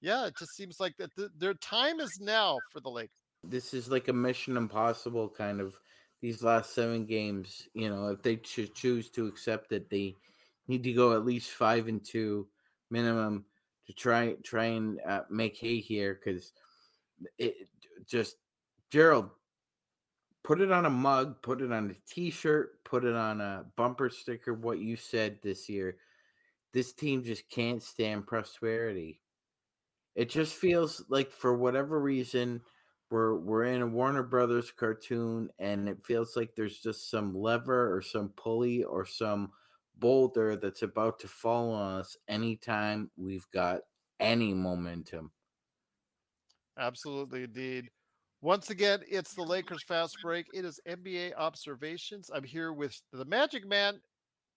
yeah, 0.00 0.26
it 0.26 0.36
just 0.38 0.54
seems 0.54 0.78
like 0.78 0.96
that 0.98 1.10
the, 1.16 1.30
their 1.36 1.54
time 1.54 1.98
is 1.98 2.20
now 2.20 2.58
for 2.70 2.78
the 2.78 2.90
Lakers. 2.90 3.10
This 3.42 3.74
is 3.74 3.90
like 3.90 4.06
a 4.06 4.12
mission 4.12 4.56
impossible 4.56 5.28
kind 5.28 5.60
of 5.60 5.76
these 6.22 6.44
last 6.44 6.74
seven 6.74 7.06
games. 7.06 7.68
You 7.74 7.90
know, 7.90 8.06
if 8.10 8.22
they 8.22 8.38
should 8.44 8.72
choose 8.76 9.10
to 9.10 9.26
accept 9.26 9.72
it, 9.72 9.90
they 9.90 10.14
need 10.68 10.84
to 10.84 10.92
go 10.92 11.12
at 11.12 11.24
least 11.24 11.50
five 11.50 11.88
and 11.88 12.04
two 12.04 12.46
minimum 12.88 13.46
to 13.86 13.92
try 13.92 14.34
try 14.42 14.64
and 14.64 15.00
uh, 15.06 15.22
make 15.30 15.56
hay 15.56 15.80
here 15.80 16.18
because 16.22 16.52
it 17.38 17.68
just 18.06 18.36
Gerald 18.90 19.30
put 20.44 20.60
it 20.60 20.70
on 20.70 20.86
a 20.86 20.90
mug, 20.90 21.40
put 21.42 21.62
it 21.62 21.72
on 21.72 21.90
a 21.90 22.12
t-shirt, 22.12 22.84
put 22.84 23.04
it 23.04 23.16
on 23.16 23.40
a 23.40 23.64
bumper 23.76 24.10
sticker. 24.10 24.54
What 24.54 24.78
you 24.78 24.94
said 24.94 25.38
this 25.42 25.68
year, 25.68 25.96
this 26.72 26.92
team 26.92 27.24
just 27.24 27.48
can't 27.48 27.82
stand 27.82 28.26
prosperity. 28.26 29.20
It 30.14 30.30
just 30.30 30.54
feels 30.54 31.04
like 31.08 31.32
for 31.32 31.56
whatever 31.56 31.98
reason 31.98 32.60
we're 33.10 33.36
we're 33.36 33.64
in 33.64 33.82
a 33.82 33.86
Warner 33.86 34.22
Brothers 34.22 34.70
cartoon, 34.70 35.48
and 35.58 35.88
it 35.88 36.04
feels 36.04 36.36
like 36.36 36.54
there's 36.54 36.78
just 36.78 37.10
some 37.10 37.34
lever 37.34 37.94
or 37.94 38.00
some 38.00 38.28
pulley 38.30 38.84
or 38.84 39.04
some 39.04 39.50
boulder 39.98 40.56
that's 40.56 40.82
about 40.82 41.18
to 41.20 41.28
fall 41.28 41.72
on 41.72 42.00
us 42.00 42.16
anytime 42.28 43.10
we've 43.16 43.46
got 43.52 43.80
any 44.20 44.54
momentum. 44.54 45.32
Absolutely, 46.78 47.44
indeed. 47.44 47.90
Once 48.40 48.70
again, 48.70 49.00
it's 49.08 49.34
the 49.34 49.42
Lakers 49.42 49.82
fast 49.82 50.16
break. 50.22 50.46
It 50.52 50.64
is 50.64 50.80
NBA 50.86 51.34
observations. 51.36 52.30
I'm 52.34 52.44
here 52.44 52.72
with 52.72 53.00
the 53.12 53.24
Magic 53.24 53.66
Man 53.66 54.00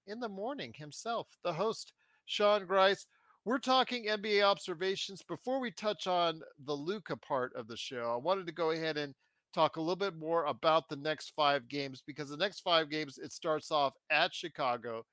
in 0.08 0.20
the 0.20 0.28
morning 0.28 0.74
himself, 0.76 1.28
the 1.44 1.54
host, 1.54 1.94
Sean 2.26 2.66
Grice. 2.66 3.06
We're 3.46 3.60
talking 3.60 4.08
NBA 4.08 4.44
observations. 4.44 5.22
Before 5.22 5.62
we 5.62 5.72
touch 5.72 6.06
on 6.06 6.42
the 6.66 6.74
Luka 6.74 7.16
part 7.16 7.56
of 7.56 7.68
the 7.68 7.78
show, 7.78 8.12
I 8.14 8.18
wanted 8.18 8.46
to 8.48 8.52
go 8.52 8.72
ahead 8.72 8.98
and 8.98 9.14
talk 9.54 9.78
a 9.78 9.80
little 9.80 9.96
bit 9.96 10.18
more 10.18 10.46
about 10.46 10.90
the 10.90 10.98
next 10.98 11.32
five 11.36 11.68
games 11.70 12.04
because 12.06 12.30
the 12.30 12.38
next 12.38 12.60
five 12.62 12.90
games 12.90 13.18
it 13.18 13.32
starts 13.32 13.72
off 13.72 13.94
at 14.12 14.36
Chicago, 14.36 15.06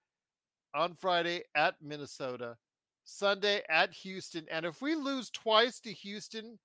on 0.74 0.94
Friday 0.94 1.42
at 1.54 1.76
Minnesota, 1.82 2.56
Sunday 3.04 3.62
at 3.68 3.92
Houston, 3.92 4.46
and 4.50 4.66
if 4.66 4.82
we 4.82 4.94
lose 4.94 5.30
twice 5.30 5.80
to 5.80 5.92
Houston, 5.92 6.58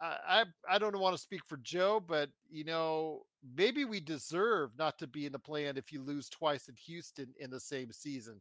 I 0.00 0.44
I, 0.68 0.78
don't 0.78 0.98
want 0.98 1.16
to 1.16 1.22
speak 1.22 1.44
for 1.44 1.56
Joe, 1.56 2.00
but 2.06 2.30
you 2.48 2.64
know 2.64 3.22
maybe 3.56 3.84
we 3.84 4.00
deserve 4.00 4.70
not 4.78 4.98
to 4.98 5.06
be 5.06 5.26
in 5.26 5.32
the 5.32 5.38
play-in 5.38 5.76
if 5.76 5.92
you 5.92 6.02
lose 6.02 6.28
twice 6.28 6.68
at 6.68 6.78
Houston 6.86 7.28
in 7.40 7.50
the 7.50 7.60
same 7.60 7.90
season 7.92 8.40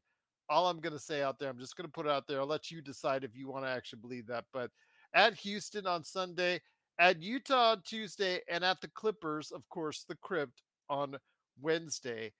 all 0.50 0.68
I'm 0.68 0.80
going 0.80 0.94
to 0.94 1.00
say 1.00 1.22
out 1.22 1.40
there, 1.40 1.50
I'm 1.50 1.60
just 1.60 1.76
going 1.76 1.88
to 1.88 1.92
put 1.92 2.06
it 2.06 2.12
out 2.12 2.28
there. 2.28 2.40
I'll 2.40 2.48
let 2.48 2.72
you 2.72 2.82
decide 2.82 3.24
if 3.24 3.36
you 3.36 3.50
want 3.50 3.66
to 3.66 3.70
actually 3.70 4.00
believe 4.00 4.28
that. 4.28 4.46
But 4.54 4.72
at 5.14 5.34
Houston 5.36 5.86
on 5.86 6.04
Sunday, 6.04 6.62
at 7.00 7.22
Utah 7.22 7.72
on 7.72 7.82
Tuesday, 7.86 8.42
and 8.50 8.64
at 8.64 8.82
the 8.82 8.88
Clippers, 8.90 9.52
of 9.52 9.68
course, 9.70 10.06
the 10.08 10.16
Crypt 10.16 10.62
on 10.90 11.18
Wednesday, 11.62 12.32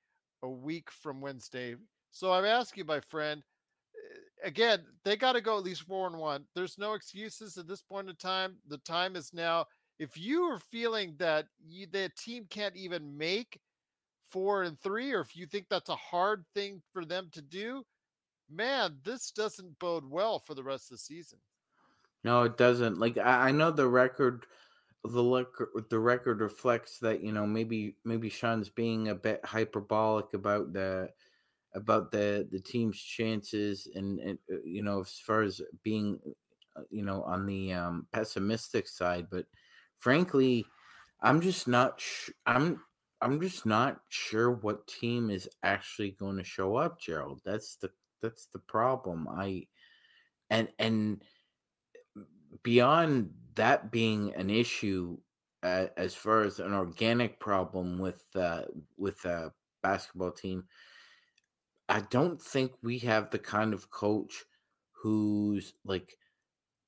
a 0.44 0.50
week 0.50 0.90
from 0.90 1.22
Wednesday. 1.22 1.76
So 2.12 2.32
I'm 2.32 2.46
asking 2.46 2.86
my 2.86 3.00
friend, 3.00 3.44
eh, 3.96 4.48
again, 4.48 4.86
they 5.04 5.16
got 5.16 5.34
to 5.34 5.42
go 5.42 5.58
at 5.58 5.64
least 5.64 5.84
four 5.84 6.08
and 6.08 6.18
one. 6.18 6.46
There's 6.56 6.78
no 6.78 6.94
excuses 6.94 7.58
at 7.58 7.68
this 7.68 7.82
point 7.82 8.10
in 8.10 8.16
time. 8.16 8.58
The 8.68 8.80
time 8.80 9.16
is 9.16 9.34
now. 9.34 9.66
If 10.00 10.16
you 10.16 10.44
are 10.44 10.60
feeling 10.60 11.16
that 11.18 11.48
you, 11.68 11.88
the 11.92 12.12
team 12.18 12.46
can't 12.50 12.76
even 12.76 13.18
make 13.18 13.60
four 14.30 14.64
and 14.64 14.80
three, 14.80 15.12
or 15.12 15.22
if 15.22 15.36
you 15.36 15.46
think 15.48 15.68
that's 15.70 15.90
a 15.90 15.96
hard 15.96 16.46
thing 16.54 16.82
for 16.94 17.06
them 17.06 17.30
to 17.32 17.42
do, 17.42 17.84
man, 18.50 18.98
this 19.04 19.32
doesn't 19.32 19.80
bode 19.80 20.10
well 20.10 20.40
for 20.40 20.54
the 20.54 20.64
rest 20.64 20.92
of 20.92 20.96
the 20.96 21.00
season. 21.00 21.40
No, 22.24 22.44
it 22.44 22.58
doesn't. 22.58 23.00
Like 23.00 23.18
I, 23.18 23.48
I 23.48 23.52
know 23.52 23.72
the 23.72 23.88
record, 23.88 24.46
the 25.04 25.24
record, 25.24 25.86
the 25.90 26.00
record 26.00 26.42
reflects 26.42 27.00
that 27.00 27.24
you 27.24 27.32
know 27.32 27.46
maybe 27.46 27.96
maybe 28.04 28.30
Sean's 28.30 28.70
being 28.70 29.10
a 29.10 29.16
bit 29.16 29.44
hyperbolic 29.46 30.34
about 30.34 30.74
the 30.74 31.10
about 31.76 32.12
the 32.12 32.48
the 32.52 32.60
team's 32.60 33.00
chances 33.00 33.88
and, 33.96 34.20
and 34.20 34.40
uh, 34.52 34.58
you 34.64 34.84
know 34.84 35.02
as 35.02 35.20
far 35.26 35.42
as 35.42 35.62
being 35.84 36.20
uh, 36.76 36.82
you 36.90 37.04
know 37.04 37.24
on 37.24 37.46
the 37.46 37.74
um, 37.74 38.08
pessimistic 38.14 38.88
side, 38.88 39.28
but 39.30 39.46
frankly, 39.98 40.66
I'm 41.22 41.42
just 41.42 41.68
not. 41.68 42.00
Sh- 42.00 42.32
I'm 42.46 42.82
I'm 43.22 43.42
just 43.42 43.66
not 43.66 44.00
sure 44.10 44.52
what 44.52 44.88
team 44.88 45.30
is 45.30 45.50
actually 45.64 46.12
going 46.12 46.38
to 46.38 46.44
show 46.44 46.76
up, 46.76 47.00
Gerald. 47.00 47.42
That's 47.46 47.76
the 47.78 47.90
that's 48.22 48.48
the 48.54 48.60
problem. 48.60 49.28
I 49.28 49.68
and 50.50 50.70
and 50.80 51.24
beyond 52.64 53.32
that 53.56 53.92
being 53.92 54.34
an 54.36 54.50
issue 54.50 55.18
uh, 55.64 55.88
as 55.98 56.14
far 56.14 56.42
as 56.44 56.60
an 56.60 56.74
organic 56.74 57.40
problem 57.40 57.98
with 57.98 58.24
uh, 58.36 58.64
with 58.98 59.24
a 59.26 59.52
basketball 59.82 60.32
team, 60.32 60.64
I 61.90 62.02
don't 62.02 62.42
think 62.42 62.74
we 62.82 63.00
have 63.00 63.30
the 63.30 63.40
kind 63.40 63.74
of 63.74 63.90
coach 63.90 64.46
who's 64.92 65.74
like 65.86 66.18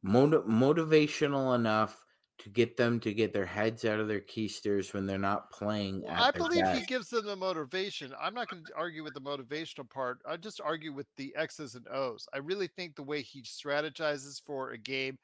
motiv- 0.03 0.45
motivational 0.45 1.55
enough 1.55 2.05
to 2.39 2.49
get 2.49 2.77
them 2.77 2.99
to 3.01 3.13
get 3.13 3.33
their 3.33 3.45
heads 3.45 3.83
out 3.83 3.99
of 3.99 4.07
their 4.07 4.21
keisters 4.21 4.93
when 4.93 5.05
they're 5.05 5.17
not 5.17 5.51
playing. 5.51 6.03
I 6.07 6.31
believe 6.31 6.67
he 6.69 6.85
gives 6.85 7.09
them 7.09 7.25
the 7.25 7.35
motivation. 7.35 8.13
I'm 8.19 8.33
not 8.33 8.49
going 8.49 8.63
to 8.63 8.75
argue 8.77 9.03
with 9.03 9.13
the 9.13 9.21
motivational 9.21 9.89
part. 9.89 10.19
I 10.25 10.37
just 10.37 10.61
argue 10.61 10.93
with 10.93 11.07
the 11.17 11.35
X's 11.35 11.75
and 11.75 11.85
O's. 11.89 12.27
I 12.33 12.37
really 12.37 12.67
think 12.67 12.95
the 12.95 13.03
way 13.03 13.21
he 13.21 13.41
strategizes 13.41 14.41
for 14.45 14.71
a 14.71 14.77
game, 14.77 15.17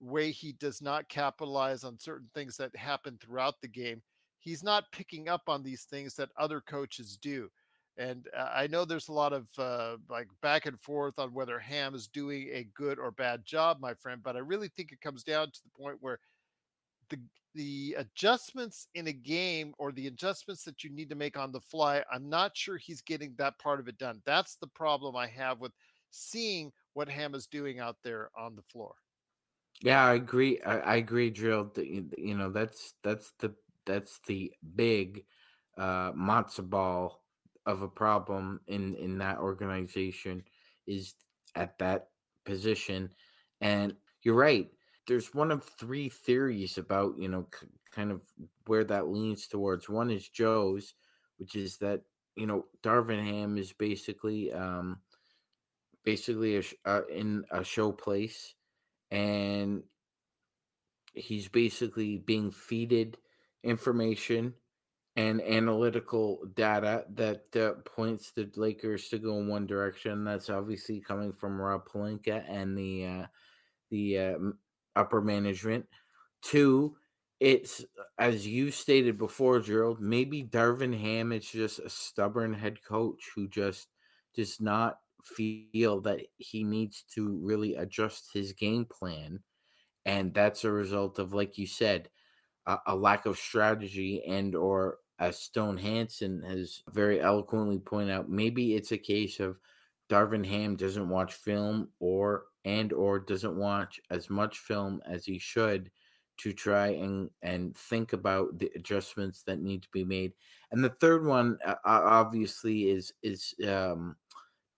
way 0.00 0.30
he 0.30 0.52
does 0.52 0.80
not 0.80 1.08
capitalize 1.10 1.84
on 1.84 1.98
certain 1.98 2.30
things 2.34 2.56
that 2.56 2.74
happen 2.74 3.18
throughout 3.18 3.60
the 3.60 3.68
game, 3.68 4.02
he's 4.38 4.62
not 4.62 4.90
picking 4.92 5.28
up 5.28 5.48
on 5.48 5.62
these 5.62 5.84
things 5.84 6.14
that 6.14 6.30
other 6.38 6.62
coaches 6.62 7.18
do. 7.20 7.50
And 7.98 8.28
uh, 8.36 8.50
I 8.54 8.66
know 8.66 8.84
there's 8.84 9.08
a 9.08 9.12
lot 9.12 9.32
of 9.32 9.48
uh, 9.58 9.96
like 10.10 10.28
back 10.42 10.66
and 10.66 10.78
forth 10.78 11.18
on 11.18 11.32
whether 11.32 11.58
Ham 11.58 11.94
is 11.94 12.08
doing 12.08 12.50
a 12.52 12.68
good 12.74 12.98
or 12.98 13.10
bad 13.10 13.44
job, 13.46 13.80
my 13.80 13.94
friend. 13.94 14.22
But 14.22 14.36
I 14.36 14.40
really 14.40 14.68
think 14.68 14.92
it 14.92 15.00
comes 15.00 15.22
down 15.22 15.50
to 15.50 15.60
the 15.62 15.82
point 15.82 15.98
where 16.00 16.18
the 17.08 17.18
the 17.54 17.96
adjustments 17.98 18.88
in 18.94 19.06
a 19.06 19.12
game 19.12 19.74
or 19.78 19.90
the 19.90 20.08
adjustments 20.08 20.62
that 20.64 20.84
you 20.84 20.90
need 20.90 21.08
to 21.08 21.14
make 21.14 21.38
on 21.38 21.52
the 21.52 21.60
fly, 21.60 22.04
I'm 22.12 22.28
not 22.28 22.54
sure 22.54 22.76
he's 22.76 23.00
getting 23.00 23.34
that 23.38 23.58
part 23.58 23.80
of 23.80 23.88
it 23.88 23.96
done. 23.96 24.20
That's 24.26 24.56
the 24.56 24.66
problem 24.66 25.16
I 25.16 25.26
have 25.28 25.58
with 25.58 25.72
seeing 26.10 26.70
what 26.92 27.08
Ham 27.08 27.34
is 27.34 27.46
doing 27.46 27.80
out 27.80 27.96
there 28.04 28.30
on 28.38 28.56
the 28.56 28.62
floor. 28.62 28.94
Yeah, 29.80 30.04
I 30.04 30.14
agree. 30.14 30.60
I, 30.60 30.78
I 30.78 30.96
agree, 30.96 31.30
Drill. 31.30 31.72
You 31.76 32.34
know, 32.34 32.50
that's 32.50 32.94
that's 33.02 33.32
the 33.38 33.54
that's 33.86 34.20
the 34.26 34.52
big 34.74 35.24
uh 35.78 36.12
matzo 36.12 36.68
ball 36.68 37.22
of 37.66 37.82
a 37.82 37.88
problem 37.88 38.60
in 38.68 38.94
in 38.94 39.18
that 39.18 39.38
organization 39.38 40.42
is 40.86 41.14
at 41.54 41.78
that 41.78 42.08
position. 42.44 43.10
And 43.60 43.94
you're 44.22 44.34
right 44.34 44.70
there's 45.06 45.32
one 45.32 45.50
of 45.50 45.64
three 45.64 46.08
theories 46.08 46.78
about 46.78 47.16
you 47.18 47.28
know 47.28 47.46
c- 47.58 47.66
kind 47.92 48.10
of 48.10 48.20
where 48.66 48.84
that 48.84 49.08
leans 49.08 49.46
towards. 49.46 49.88
One 49.88 50.10
is 50.10 50.28
Joe's, 50.28 50.94
which 51.38 51.54
is 51.54 51.78
that 51.78 52.02
you 52.34 52.46
know 52.46 52.66
Darvin 52.82 53.24
Ham 53.24 53.56
is 53.56 53.72
basically 53.72 54.52
um, 54.52 54.98
basically 56.04 56.56
a, 56.56 56.62
uh, 56.84 57.02
in 57.10 57.44
a 57.50 57.62
show 57.62 57.92
place, 57.92 58.54
and 59.10 59.82
he's 61.14 61.48
basically 61.48 62.18
being 62.18 62.50
feeded 62.50 63.14
information 63.62 64.54
and 65.16 65.40
analytical 65.40 66.42
data 66.54 67.04
that 67.14 67.56
uh, 67.56 67.72
points 67.88 68.32
the 68.32 68.50
Lakers 68.54 69.08
to 69.08 69.18
go 69.18 69.38
in 69.38 69.48
one 69.48 69.66
direction. 69.66 70.24
That's 70.24 70.50
obviously 70.50 71.00
coming 71.00 71.32
from 71.32 71.60
Rob 71.60 71.88
Pelinka 71.88 72.44
and 72.48 72.76
the 72.76 73.06
uh, 73.06 73.26
the 73.90 74.18
uh, 74.18 74.34
upper 74.94 75.22
management. 75.22 75.86
Two, 76.42 76.96
it's 77.40 77.82
as 78.18 78.46
you 78.46 78.70
stated 78.70 79.16
before, 79.16 79.58
Gerald. 79.60 80.00
Maybe 80.00 80.44
Darvin 80.44 80.98
Ham 80.98 81.32
is 81.32 81.46
just 81.46 81.78
a 81.78 81.88
stubborn 81.88 82.52
head 82.52 82.84
coach 82.84 83.30
who 83.34 83.48
just 83.48 83.88
does 84.34 84.60
not 84.60 84.98
feel 85.24 86.02
that 86.02 86.20
he 86.36 86.62
needs 86.62 87.04
to 87.14 87.40
really 87.42 87.74
adjust 87.76 88.32
his 88.34 88.52
game 88.52 88.84
plan, 88.84 89.40
and 90.04 90.34
that's 90.34 90.64
a 90.64 90.70
result 90.70 91.18
of, 91.18 91.32
like 91.32 91.56
you 91.56 91.66
said, 91.66 92.10
a, 92.66 92.76
a 92.88 92.94
lack 92.94 93.24
of 93.24 93.38
strategy 93.38 94.22
and 94.26 94.54
or 94.54 94.98
as 95.18 95.38
Stone 95.38 95.78
Hanen 95.78 96.44
has 96.44 96.82
very 96.92 97.20
eloquently 97.20 97.78
pointed 97.78 98.12
out, 98.12 98.28
maybe 98.28 98.74
it's 98.74 98.92
a 98.92 98.98
case 98.98 99.40
of 99.40 99.58
Darvin 100.08 100.46
Ham 100.46 100.76
doesn't 100.76 101.08
watch 101.08 101.34
film 101.34 101.88
or 102.00 102.44
and 102.64 102.92
or 102.92 103.18
doesn't 103.18 103.56
watch 103.56 104.00
as 104.10 104.28
much 104.28 104.58
film 104.58 105.00
as 105.06 105.24
he 105.24 105.38
should 105.38 105.90
to 106.38 106.52
try 106.52 106.88
and 106.88 107.30
and 107.42 107.76
think 107.76 108.12
about 108.12 108.58
the 108.58 108.70
adjustments 108.76 109.42
that 109.42 109.60
need 109.60 109.82
to 109.82 109.88
be 109.92 110.04
made. 110.04 110.32
And 110.70 110.84
the 110.84 110.90
third 110.90 111.24
one 111.24 111.58
uh, 111.64 111.76
obviously 111.84 112.90
is 112.90 113.12
is 113.22 113.54
um, 113.66 114.16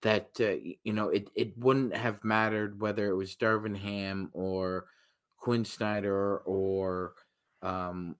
that 0.02 0.28
uh, 0.40 0.56
you 0.84 0.92
know 0.92 1.08
it 1.08 1.30
it 1.34 1.58
wouldn't 1.58 1.96
have 1.96 2.22
mattered 2.24 2.80
whether 2.80 3.08
it 3.08 3.16
was 3.16 3.36
Darvin 3.36 3.76
Ham 3.76 4.30
or 4.32 4.86
Quin 5.36 5.64
Snyder 5.64 6.38
or 6.38 7.14
um, 7.62 8.16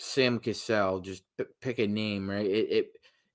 Sam 0.00 0.38
Cassell, 0.38 1.00
just 1.00 1.24
p- 1.36 1.44
pick 1.60 1.78
a 1.78 1.86
name, 1.86 2.28
right? 2.28 2.46
It 2.46 2.68
it, 2.70 2.86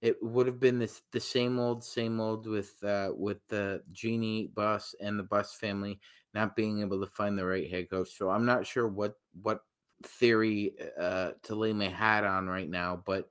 it 0.01 0.17
would 0.23 0.47
have 0.47 0.59
been 0.59 0.79
the 0.79 0.91
the 1.11 1.19
same 1.19 1.59
old, 1.59 1.83
same 1.83 2.19
old 2.19 2.47
with 2.47 2.73
uh, 2.83 3.11
with 3.15 3.37
the 3.49 3.83
Jeanie 3.91 4.51
Buss 4.53 4.95
and 4.99 5.17
the 5.19 5.23
Buss 5.23 5.55
family 5.55 5.99
not 6.33 6.55
being 6.55 6.81
able 6.81 6.99
to 6.99 7.07
find 7.07 7.37
the 7.37 7.45
right 7.45 7.69
head 7.69 7.89
coach. 7.89 8.09
So 8.17 8.29
I'm 8.29 8.45
not 8.45 8.65
sure 8.65 8.87
what 8.87 9.15
what 9.41 9.61
theory 10.03 10.73
uh, 10.99 11.31
to 11.43 11.55
lay 11.55 11.71
my 11.71 11.87
hat 11.87 12.23
on 12.25 12.47
right 12.47 12.69
now, 12.69 13.01
but 13.05 13.29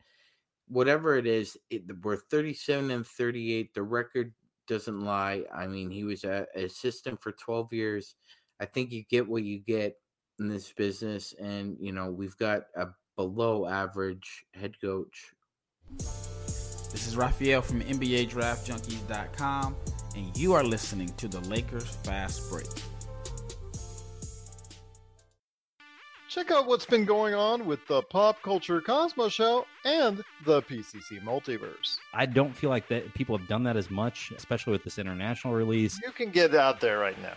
whatever 0.69 1.17
it 1.17 1.27
is, 1.27 1.59
it, 1.71 1.83
we're 2.03 2.17
37 2.17 2.91
and 2.91 3.07
38. 3.07 3.75
The 3.75 3.83
record 3.83 4.33
doesn't 4.67 5.01
lie. 5.01 5.45
I 5.55 5.67
mean, 5.67 5.91
he 5.91 6.05
was 6.05 6.25
a, 6.25 6.47
an 6.55 6.65
assistant 6.65 7.21
for 7.21 7.33
12 7.33 7.73
years. 7.73 8.15
I 8.61 8.65
think 8.65 8.93
you 8.93 9.05
get 9.11 9.29
what 9.29 9.43
you 9.43 9.59
get 9.59 9.97
in 10.39 10.49
this 10.49 10.73
business, 10.73 11.35
and 11.35 11.77
you 11.81 11.93
know 11.93 12.11
we've 12.11 12.37
got 12.39 12.63
a 12.77 12.89
below 13.17 13.67
average 13.67 14.45
head 14.55 14.81
coach. 14.81 15.33
This 15.99 17.07
is 17.07 17.17
Raphael 17.17 17.63
from 17.63 17.81
NBA 17.81 18.29
Draft 18.29 18.69
Junkies.com, 18.69 19.77
and 20.17 20.37
you 20.37 20.53
are 20.53 20.63
listening 20.63 21.09
to 21.17 21.29
the 21.29 21.41
Lakers 21.41 21.89
Fast 22.05 22.49
Break. 22.51 22.67
Check 26.29 26.51
out 26.51 26.67
what's 26.67 26.85
been 26.85 27.05
going 27.05 27.33
on 27.33 27.65
with 27.65 27.79
the 27.87 28.03
Pop 28.03 28.43
Culture 28.43 28.81
Cosmos 28.81 29.33
Show 29.33 29.67
and 29.85 30.21
the 30.45 30.63
PCC 30.63 31.23
Multiverse. 31.23 31.99
I 32.13 32.27
don't 32.27 32.53
feel 32.57 32.71
like 32.71 32.89
that 32.89 33.15
people 33.15 33.39
have 33.39 33.47
done 33.47 33.63
that 33.65 33.77
as 33.77 33.89
much, 33.89 34.33
especially 34.37 34.73
with 34.73 34.83
this 34.83 34.99
international 34.99 35.55
release. 35.55 36.01
You 36.03 36.11
can 36.11 36.31
get 36.31 36.53
out 36.57 36.81
there 36.81 36.99
right 36.99 37.21
now. 37.23 37.37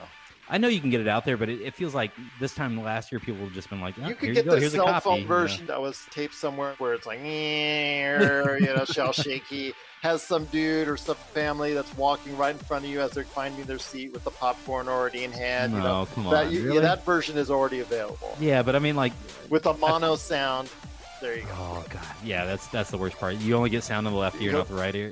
I 0.49 0.57
know 0.57 0.67
you 0.69 0.79
can 0.79 0.89
get 0.89 1.01
it 1.01 1.07
out 1.07 1.25
there, 1.25 1.35
but 1.37 1.49
it, 1.49 1.61
it 1.61 1.73
feels 1.75 1.93
like 1.93 2.11
this 2.39 2.55
time 2.55 2.81
last 2.81 3.11
year 3.11 3.19
people 3.19 3.43
have 3.43 3.53
just 3.53 3.69
been 3.69 3.81
like, 3.81 3.95
oh, 4.01 4.07
you 4.07 4.15
here 4.15 4.33
get 4.33 4.45
you 4.45 4.51
the 4.51 4.59
Here's 4.59 4.71
cell 4.71 4.85
copy. 4.85 5.03
phone 5.03 5.15
you 5.17 5.21
know. 5.23 5.27
version 5.27 5.65
that 5.67 5.81
was 5.81 6.05
taped 6.09 6.33
somewhere 6.35 6.73
where 6.77 6.93
it's 6.93 7.05
like, 7.05 7.19
you 7.19 7.25
know, 7.27 8.85
shell 8.85 9.11
shaky. 9.11 9.73
Has 10.03 10.21
some 10.21 10.45
dude 10.45 10.87
or 10.87 10.95
some 10.95 11.15
family 11.15 11.73
that's 11.73 11.93
walking 11.97 12.37
right 12.37 12.53
in 12.53 12.59
front 12.59 12.85
of 12.85 12.91
you 12.91 13.01
as 13.01 13.11
they're 13.11 13.23
finding 13.23 13.65
their 13.65 13.79
seat 13.79 14.13
with 14.13 14.23
the 14.23 14.29
popcorn 14.31 14.87
already 14.87 15.23
in 15.23 15.31
hand. 15.31 15.73
you 15.73 15.79
know, 15.79 16.01
No, 16.01 16.05
come 16.05 16.23
that, 16.25 16.45
on, 16.45 16.51
you- 16.53 16.61
really? 16.63 16.75
yeah, 16.75 16.81
that 16.81 17.03
version 17.03 17.35
is 17.37 17.49
already 17.49 17.79
available 17.79 18.37
Yeah, 18.39 18.61
but 18.61 18.75
I 18.75 18.79
mean, 18.79 18.95
like, 18.95 19.11
with 19.49 19.65
a 19.65 19.73
mono 19.73 20.15
sound. 20.15 20.69
There 21.21 21.35
you 21.35 21.43
go. 21.43 21.49
oh 21.57 21.85
god, 21.89 22.03
yeah, 22.23 22.45
that's 22.45 22.67
that's 22.67 22.91
the 22.91 22.97
worst 22.97 23.17
part. 23.17 23.35
You 23.37 23.55
only 23.55 23.69
get 23.69 23.83
sound 23.83 24.05
on 24.05 24.13
the 24.13 24.19
left 24.19 24.39
ear, 24.41 24.51
not 24.51 24.67
the 24.67 24.75
right 24.75 24.93
ear. 24.95 25.09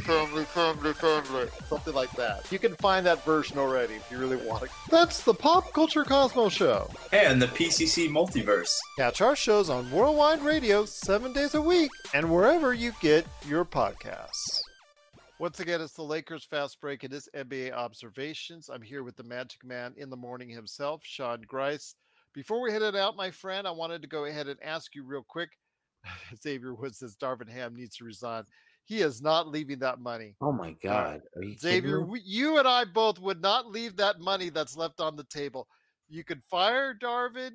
family, 0.00 0.44
family, 0.44 0.92
family. 0.94 1.48
Something 1.68 1.94
like 1.94 2.10
that. 2.12 2.50
You 2.50 2.58
can 2.58 2.74
find 2.76 3.04
that 3.06 3.24
version 3.24 3.58
already 3.58 3.94
if 3.94 4.10
you 4.10 4.18
really 4.18 4.36
want 4.36 4.64
it. 4.64 4.70
That's 4.90 5.22
the 5.22 5.34
Pop 5.34 5.72
Culture 5.72 6.04
Cosmos 6.04 6.52
Show. 6.52 6.90
and 7.12 7.40
the 7.40 7.48
PCC 7.48 8.08
Multiverse. 8.08 8.72
Catch 8.98 9.20
our 9.20 9.36
shows 9.36 9.68
on 9.68 9.90
Worldwide 9.90 10.42
Radio 10.42 10.84
seven 10.86 11.32
days 11.32 11.54
a 11.54 11.60
week 11.62 11.90
and 12.14 12.30
wherever 12.32 12.72
you 12.72 12.92
get 13.00 13.26
your 13.46 13.64
podcasts. 13.64 14.60
Once 15.38 15.60
again, 15.60 15.82
it's 15.82 15.92
the 15.92 16.02
Lakers 16.02 16.44
Fast 16.44 16.80
Break. 16.80 17.04
It 17.04 17.12
is 17.12 17.28
NBA 17.36 17.72
Observations. 17.72 18.70
I'm 18.72 18.80
here 18.80 19.02
with 19.02 19.16
the 19.16 19.22
Magic 19.22 19.62
Man 19.64 19.92
in 19.98 20.08
the 20.08 20.16
morning 20.16 20.48
himself, 20.48 21.02
Sean 21.04 21.42
Grice. 21.46 21.94
Before 22.36 22.60
we 22.60 22.70
head 22.70 22.82
it 22.82 22.94
out, 22.94 23.16
my 23.16 23.30
friend, 23.30 23.66
I 23.66 23.70
wanted 23.70 24.02
to 24.02 24.08
go 24.08 24.26
ahead 24.26 24.46
and 24.46 24.58
ask 24.62 24.94
you 24.94 25.04
real 25.04 25.24
quick. 25.26 25.48
Xavier 26.42 26.74
Woods 26.74 26.98
says 26.98 27.16
Darvin 27.16 27.50
Ham 27.50 27.74
needs 27.74 27.96
to 27.96 28.04
resign. 28.04 28.44
He 28.84 29.00
is 29.00 29.22
not 29.22 29.48
leaving 29.48 29.78
that 29.78 30.00
money. 30.00 30.36
Oh 30.42 30.52
my 30.52 30.72
uh, 30.72 30.74
God, 30.82 31.22
are 31.34 31.42
you 31.42 31.56
Xavier, 31.56 32.04
we, 32.04 32.20
you 32.20 32.58
and 32.58 32.68
I 32.68 32.84
both 32.84 33.18
would 33.20 33.40
not 33.40 33.68
leave 33.68 33.96
that 33.96 34.20
money 34.20 34.50
that's 34.50 34.76
left 34.76 35.00
on 35.00 35.16
the 35.16 35.24
table. 35.24 35.66
You 36.10 36.24
could 36.24 36.42
fire 36.50 36.94
Darvin. 36.94 37.52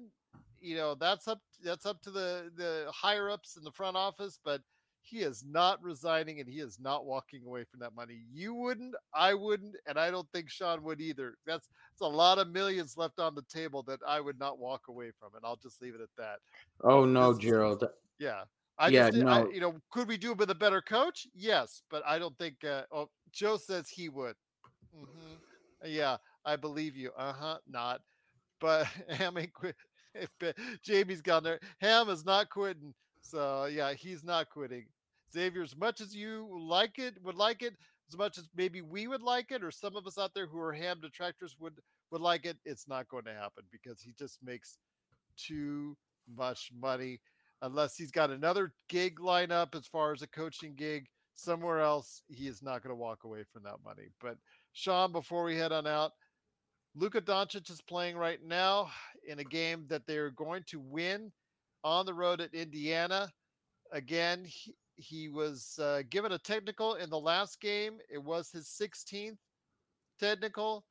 You 0.60 0.76
know 0.76 0.96
that's 0.96 1.28
up. 1.28 1.42
That's 1.64 1.86
up 1.86 2.02
to 2.02 2.12
the 2.12 2.52
the 2.58 2.86
higher 2.92 3.30
ups 3.30 3.58
in 3.58 3.64
the 3.64 3.72
front 3.72 3.96
office. 3.96 4.40
But 4.44 4.62
he 5.04 5.20
is 5.20 5.44
not 5.48 5.82
resigning, 5.84 6.40
and 6.40 6.48
he 6.50 6.60
is 6.60 6.80
not 6.80 7.06
walking 7.06 7.42
away 7.46 7.64
from 7.64 7.80
that 7.82 7.96
money. 7.96 8.22
You 8.32 8.54
wouldn't. 8.54 8.96
I 9.14 9.34
wouldn't, 9.34 9.76
and 9.88 9.98
I 10.00 10.12
don't 10.12 10.28
think 10.34 10.50
Sean 10.50 10.84
would 10.84 11.02
either. 11.02 11.36
That's 11.46 11.68
it's 11.92 12.02
a 12.02 12.06
lot 12.08 12.38
of 12.38 12.50
millions 12.50 12.98
left 12.98 13.20
on 13.20 13.36
the 13.36 13.42
table 13.44 13.84
that 13.84 14.00
I 14.08 14.20
would 14.20 14.40
not 14.40 14.60
walk 14.60 14.88
away 14.90 15.12
from, 15.20 15.36
and 15.36 15.44
I'll 15.46 15.56
just 15.58 15.82
leave 15.82 15.96
it 15.96 16.02
at 16.02 16.10
that. 16.18 16.38
Oh 16.84 17.06
no, 17.06 17.34
This 17.34 17.44
is- 17.44 17.50
Gerald. 17.50 17.84
Yeah. 18.20 18.44
I 18.78 18.88
Yeah, 18.88 19.10
just, 19.12 19.26
I, 19.26 19.42
no. 19.44 19.50
you 19.52 19.60
know, 19.60 19.76
could 19.92 20.08
we 20.08 20.18
do 20.18 20.32
it 20.32 20.38
with 20.38 20.50
a 20.50 20.56
better 20.56 20.82
coach? 20.82 21.28
Yes, 21.36 21.84
but 21.92 22.02
I 22.06 22.18
don't 22.18 22.36
think. 22.40 22.64
Uh, 22.64 22.84
oh, 22.92 23.10
Joe 23.32 23.58
says 23.58 23.90
he 23.90 24.10
would. 24.10 24.36
hmm 24.96 25.36
Yeah, 25.86 26.18
I 26.46 26.56
believe 26.56 26.96
you. 26.96 27.12
Uh 27.18 27.34
huh. 27.34 27.58
Not, 27.68 28.02
but 28.60 28.86
Ham 29.10 29.38
ain't 29.38 29.54
quit. 29.54 29.76
If 30.16 30.30
Jamie's 30.84 31.22
gone 31.22 31.44
there, 31.44 31.60
Ham 31.80 32.10
is 32.10 32.26
not 32.26 32.50
quitting. 32.50 32.94
So 33.22 33.66
yeah, 33.66 33.94
he's 33.94 34.24
not 34.24 34.50
quitting. 34.50 34.86
Xavier, 35.32 35.64
as 35.64 35.78
much 35.78 36.02
as 36.02 36.14
you 36.14 36.48
like 36.60 37.00
it, 37.00 37.16
would 37.24 37.36
like 37.36 37.62
it, 37.62 37.74
as 38.10 38.18
much 38.18 38.38
as 38.38 38.50
maybe 38.56 38.82
we 38.82 39.08
would 39.08 39.22
like 39.22 39.52
it, 39.52 39.64
or 39.64 39.72
some 39.72 39.96
of 39.96 40.06
us 40.06 40.18
out 40.18 40.34
there 40.34 40.48
who 40.48 40.60
are 40.60 40.74
Ham 40.74 41.00
detractors 41.02 41.56
would 41.60 41.80
would 42.12 42.22
like 42.22 42.46
it, 42.46 42.58
it's 42.66 42.88
not 42.88 43.08
going 43.08 43.24
to 43.24 43.34
happen 43.34 43.64
because 43.72 44.02
he 44.02 44.14
just 44.20 44.40
makes 44.44 44.78
too 45.38 45.96
much 46.36 46.70
money 46.78 47.22
unless 47.62 47.96
he's 47.96 48.12
got 48.12 48.30
another 48.30 48.74
gig 48.90 49.20
line 49.20 49.52
up 49.52 49.76
as 49.76 49.88
far 49.88 50.12
as 50.12 50.22
a 50.22 50.28
coaching 50.28 50.74
gig 50.76 51.08
somewhere 51.34 51.80
else, 51.80 52.22
he 52.28 52.48
is 52.48 52.62
not 52.62 52.84
going 52.84 52.92
to 52.92 53.00
walk 53.00 53.24
away 53.24 53.44
from 53.52 53.64
that 53.64 53.78
money. 53.84 54.10
But 54.20 54.38
Sean, 54.74 55.12
before 55.12 55.44
we 55.44 55.56
head 55.56 55.72
on 55.72 55.88
out, 55.88 56.12
Luka 56.96 57.22
Doncic 57.22 57.70
is 57.70 57.82
playing 57.82 58.18
right 58.18 58.40
now 58.44 58.90
in 59.28 59.40
a 59.40 59.44
game 59.44 59.86
that 59.88 60.06
they're 60.08 60.32
going 60.32 60.64
to 60.68 60.80
win 60.80 61.32
on 61.84 62.06
the 62.06 62.14
road 62.14 62.42
at 62.42 62.54
Indiana. 62.54 63.32
Again, 63.92 64.46
he, 64.46 64.76
he 64.96 65.30
was 65.30 65.80
uh, 65.82 66.04
given 66.10 66.32
a 66.32 66.38
technical 66.38 66.96
in 66.96 67.10
the 67.10 67.20
last 67.20 67.60
game. 67.60 67.98
It 68.10 68.24
was 68.24 68.52
his 68.52 68.68
16th 68.68 69.38
technical. 70.20 70.86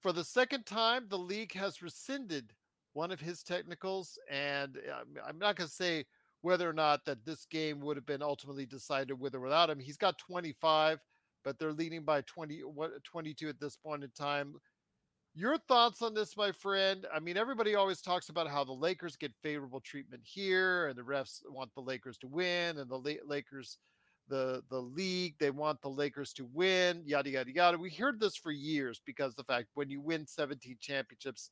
For 0.00 0.12
the 0.12 0.24
second 0.24 0.66
time, 0.66 1.06
the 1.08 1.18
league 1.18 1.54
has 1.54 1.82
rescinded 1.82 2.52
one 2.92 3.10
of 3.10 3.20
his 3.20 3.42
technicals, 3.42 4.18
and 4.30 4.78
uh, 4.90 5.04
I'm- 5.26 5.38
not 5.38 5.56
going 5.56 5.68
to 5.68 5.74
say 5.74 6.04
whether 6.42 6.68
or 6.68 6.72
not 6.72 7.04
that 7.06 7.24
this 7.24 7.44
game 7.46 7.80
would 7.80 7.96
have 7.96 8.06
been 8.06 8.22
ultimately 8.22 8.66
decided 8.66 9.18
with 9.18 9.34
or 9.34 9.40
without 9.40 9.70
him. 9.70 9.80
He's 9.80 9.96
got 9.96 10.18
25, 10.18 11.00
but 11.44 11.58
they're 11.58 11.72
leading 11.72 12.04
by 12.04 12.20
20, 12.22 12.60
what, 12.60 13.02
22 13.04 13.48
at 13.48 13.58
this 13.58 13.76
point 13.76 14.04
in 14.04 14.10
time. 14.10 14.54
Your 15.38 15.58
thoughts 15.58 16.00
on 16.00 16.14
this, 16.14 16.34
my 16.34 16.50
friend? 16.50 17.04
I 17.14 17.20
mean, 17.20 17.36
everybody 17.36 17.74
always 17.74 18.00
talks 18.00 18.30
about 18.30 18.48
how 18.48 18.64
the 18.64 18.72
Lakers 18.72 19.16
get 19.16 19.34
favorable 19.42 19.80
treatment 19.80 20.22
here, 20.24 20.86
and 20.86 20.96
the 20.98 21.02
refs 21.02 21.42
want 21.46 21.74
the 21.74 21.82
Lakers 21.82 22.16
to 22.18 22.26
win, 22.26 22.78
and 22.78 22.88
the 22.88 22.96
Lakers, 23.26 23.76
the 24.28 24.62
the 24.70 24.80
league, 24.80 25.34
they 25.38 25.50
want 25.50 25.82
the 25.82 25.90
Lakers 25.90 26.32
to 26.34 26.46
win, 26.54 27.02
yada 27.04 27.28
yada 27.28 27.52
yada. 27.52 27.76
We 27.76 27.90
heard 27.90 28.18
this 28.18 28.34
for 28.34 28.50
years 28.50 29.02
because 29.04 29.34
the 29.34 29.44
fact 29.44 29.66
when 29.74 29.90
you 29.90 30.00
win 30.00 30.26
17 30.26 30.78
championships, 30.80 31.50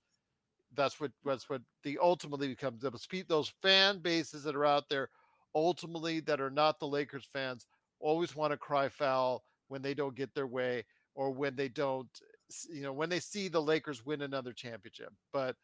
that's 0.74 0.98
what 0.98 1.12
that's 1.24 1.48
what 1.50 1.62
the 1.82 1.98
ultimately 2.02 2.48
becomes 2.48 2.82
those 3.28 3.52
fan 3.62 3.98
bases 3.98 4.44
that 4.44 4.56
are 4.56 4.66
out 4.66 4.88
there 4.88 5.08
ultimately 5.54 6.20
that 6.20 6.40
are 6.40 6.50
not 6.50 6.78
the 6.80 6.86
Lakers 6.86 7.26
fans 7.32 7.66
always 8.00 8.34
want 8.34 8.52
to 8.52 8.56
cry 8.56 8.88
foul 8.88 9.44
when 9.68 9.82
they 9.82 9.94
don't 9.94 10.16
get 10.16 10.34
their 10.34 10.46
way 10.46 10.84
or 11.14 11.30
when 11.30 11.54
they 11.54 11.68
don't 11.68 12.08
you 12.72 12.82
know 12.82 12.92
when 12.92 13.08
they 13.08 13.20
see 13.20 13.48
the 13.48 13.60
Lakers 13.62 14.04
win 14.04 14.22
another 14.22 14.52
championship 14.52 15.12
but 15.32 15.56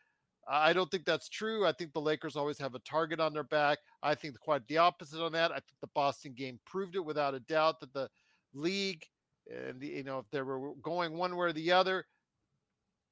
I 0.49 0.73
don't 0.73 0.90
think 0.90 1.05
that's 1.05 1.29
true. 1.29 1.66
I 1.66 1.73
think 1.73 1.93
the 1.93 2.01
Lakers 2.01 2.35
always 2.35 2.59
have 2.59 2.75
a 2.75 2.81
target 2.81 3.21
on 3.21 3.33
their 3.33 3.45
back. 3.45 3.79
I 4.03 4.14
think 4.14 4.38
quite 4.40 4.66
the 4.66 4.79
opposite 4.79 5.23
on 5.23 5.33
that. 5.33 5.53
I 5.53 5.57
think 5.57 5.77
the 5.81 5.90
Boston 5.95 6.33
game 6.33 6.59
proved 6.64 6.97
it 6.97 7.05
without 7.05 7.35
a 7.35 7.40
doubt 7.40 7.79
that 7.81 7.93
the 7.93 8.09
league 8.55 9.05
and 9.49 9.81
the, 9.81 9.88
you 9.88 10.03
know 10.03 10.19
if 10.19 10.31
they 10.31 10.43
were 10.43 10.73
going 10.83 11.16
one 11.16 11.37
way 11.37 11.49
or 11.49 11.53
the 11.53 11.73
other, 11.73 12.07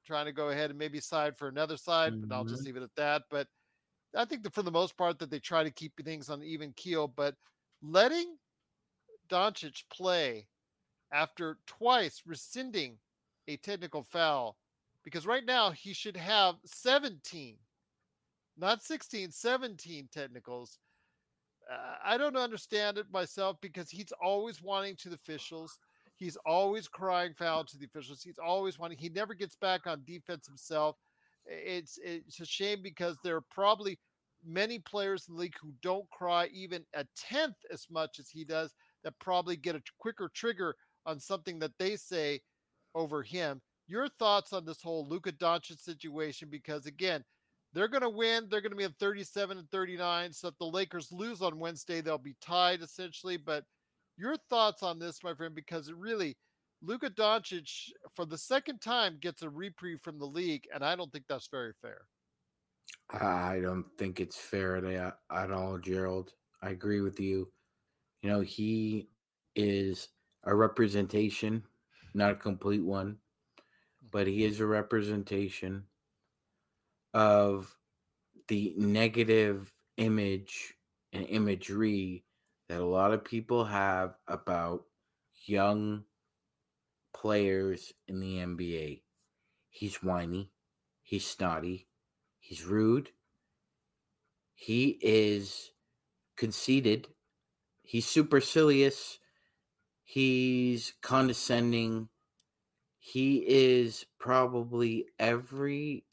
trying 0.06 0.26
to 0.26 0.32
go 0.32 0.48
ahead 0.48 0.70
and 0.70 0.78
maybe 0.78 1.00
side 1.00 1.36
for 1.36 1.48
another 1.48 1.76
side, 1.76 2.12
mm-hmm. 2.12 2.26
but 2.26 2.34
I'll 2.34 2.44
just 2.44 2.62
mm-hmm. 2.62 2.66
leave 2.66 2.76
it 2.76 2.82
at 2.82 2.96
that. 2.96 3.22
But 3.30 3.46
I 4.16 4.24
think 4.24 4.42
that 4.42 4.54
for 4.54 4.62
the 4.62 4.70
most 4.70 4.96
part 4.96 5.18
that 5.18 5.30
they 5.30 5.38
try 5.38 5.62
to 5.62 5.70
keep 5.70 5.92
things 6.02 6.30
on 6.30 6.42
even 6.42 6.72
keel, 6.76 7.08
but 7.08 7.34
letting 7.82 8.36
Doncic 9.30 9.82
play 9.92 10.46
after 11.12 11.58
twice 11.66 12.22
rescinding 12.26 12.98
a 13.48 13.56
technical 13.56 14.02
foul 14.02 14.56
because 15.02 15.26
right 15.26 15.44
now 15.44 15.70
he 15.70 15.92
should 15.92 16.16
have 16.16 16.56
17 16.64 17.56
not 18.58 18.82
16 18.82 19.30
17 19.30 20.08
technicals. 20.12 20.78
Uh, 21.70 21.96
i 22.04 22.16
don't 22.16 22.36
understand 22.36 22.98
it 22.98 23.06
myself 23.12 23.56
because 23.60 23.90
he's 23.90 24.12
always 24.22 24.62
wanting 24.62 24.96
to 24.96 25.08
the 25.08 25.14
officials. 25.14 25.78
He's 26.16 26.36
always 26.44 26.88
crying 26.88 27.34
foul 27.38 27.64
to 27.64 27.78
the 27.78 27.86
officials. 27.86 28.22
He's 28.22 28.38
always 28.38 28.78
wanting 28.78 28.98
he 28.98 29.08
never 29.08 29.34
gets 29.34 29.56
back 29.56 29.86
on 29.86 30.02
defense 30.04 30.46
himself. 30.46 30.96
It's 31.46 31.98
it's 32.02 32.40
a 32.40 32.46
shame 32.46 32.80
because 32.82 33.16
there 33.22 33.36
are 33.36 33.44
probably 33.50 33.98
many 34.44 34.78
players 34.78 35.26
in 35.28 35.34
the 35.34 35.40
league 35.40 35.56
who 35.60 35.72
don't 35.82 36.08
cry 36.10 36.48
even 36.52 36.84
a 36.94 37.04
tenth 37.16 37.56
as 37.72 37.86
much 37.90 38.18
as 38.18 38.28
he 38.28 38.44
does 38.44 38.74
that 39.04 39.18
probably 39.18 39.56
get 39.56 39.76
a 39.76 39.82
quicker 39.98 40.30
trigger 40.34 40.74
on 41.06 41.18
something 41.18 41.58
that 41.58 41.72
they 41.78 41.96
say 41.96 42.40
over 42.94 43.22
him 43.22 43.60
your 43.88 44.08
thoughts 44.18 44.52
on 44.52 44.64
this 44.64 44.82
whole 44.82 45.08
Luka 45.08 45.32
Doncic 45.32 45.80
situation 45.80 46.48
because 46.50 46.86
again, 46.86 47.24
they're 47.72 47.88
going 47.88 48.02
to 48.02 48.08
win. 48.08 48.46
They're 48.48 48.60
going 48.60 48.72
to 48.72 48.76
be 48.76 48.84
at 48.84 48.98
37 49.00 49.58
and 49.58 49.70
39. 49.70 50.32
So 50.32 50.48
if 50.48 50.58
the 50.58 50.66
Lakers 50.66 51.10
lose 51.10 51.42
on 51.42 51.58
Wednesday, 51.58 52.00
they'll 52.00 52.18
be 52.18 52.36
tied 52.40 52.82
essentially. 52.82 53.36
But 53.36 53.64
your 54.16 54.36
thoughts 54.50 54.82
on 54.82 54.98
this, 54.98 55.24
my 55.24 55.34
friend, 55.34 55.54
because 55.54 55.88
it 55.88 55.96
really, 55.96 56.36
Luka 56.82 57.10
Doncic 57.10 57.90
for 58.14 58.24
the 58.24 58.38
second 58.38 58.80
time 58.80 59.18
gets 59.20 59.42
a 59.42 59.50
reprieve 59.50 60.00
from 60.00 60.18
the 60.18 60.26
league, 60.26 60.64
and 60.72 60.84
I 60.84 60.94
don't 60.94 61.12
think 61.12 61.24
that's 61.28 61.48
very 61.48 61.72
fair. 61.82 62.02
I 63.10 63.60
don't 63.60 63.86
think 63.98 64.20
it's 64.20 64.36
fair 64.36 64.76
at 65.30 65.50
all, 65.50 65.78
Gerald. 65.78 66.32
I 66.62 66.70
agree 66.70 67.00
with 67.00 67.20
you. 67.20 67.48
You 68.22 68.30
know, 68.30 68.40
he 68.40 69.08
is 69.56 70.08
a 70.44 70.54
representation, 70.54 71.62
not 72.18 72.32
a 72.32 72.36
complete 72.36 72.82
one 72.82 73.18
but 74.10 74.26
he 74.26 74.44
is 74.44 74.60
a 74.60 74.66
representation 74.66 75.84
of 77.14 77.76
the 78.48 78.74
negative 78.76 79.72
image 79.96 80.74
and 81.12 81.26
imagery 81.26 82.24
that 82.68 82.80
a 82.80 82.84
lot 82.84 83.12
of 83.12 83.24
people 83.24 83.64
have 83.64 84.14
about 84.26 84.84
young 85.46 86.04
players 87.14 87.92
in 88.06 88.20
the 88.20 88.36
NBA. 88.36 89.02
He's 89.70 90.02
whiny, 90.02 90.50
he's 91.02 91.26
snotty, 91.26 91.88
he's 92.40 92.64
rude, 92.64 93.10
he 94.54 94.98
is 95.02 95.72
conceited, 96.36 97.08
he's 97.82 98.06
supercilious, 98.06 99.18
he's 100.08 100.94
condescending, 101.02 102.08
he 102.98 103.44
is 103.46 104.06
probably 104.18 105.04
every 105.18 106.06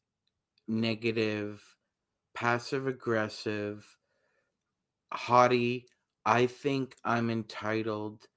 negative, 0.68 1.64
passive 2.34 2.88
aggressive, 2.88 3.86
haughty, 5.14 5.86
I 6.26 6.46
think 6.46 6.98
I'm 7.06 7.30
entitled 7.30 8.28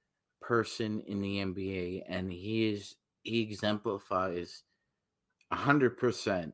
person 0.41 1.01
in 1.01 1.19
the 1.19 1.39
NBA, 1.39 2.03
and 2.07 2.31
he 2.31 2.71
is 2.71 2.95
he 3.23 3.41
exemplifies 3.41 4.63
hundred 5.51 5.97
percent 5.97 6.53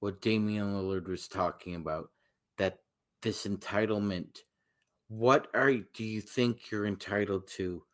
what 0.00 0.20
Damian 0.20 0.74
Lillard 0.74 1.06
was 1.06 1.28
talking 1.28 1.76
about. 1.76 2.10
That 2.58 2.78
this 3.22 3.46
entitlement. 3.46 4.38
What 5.06 5.46
are 5.54 5.72
do 5.72 6.04
you 6.04 6.20
think 6.20 6.70
you're 6.70 6.86
entitled 6.86 7.46
to? 7.56 7.84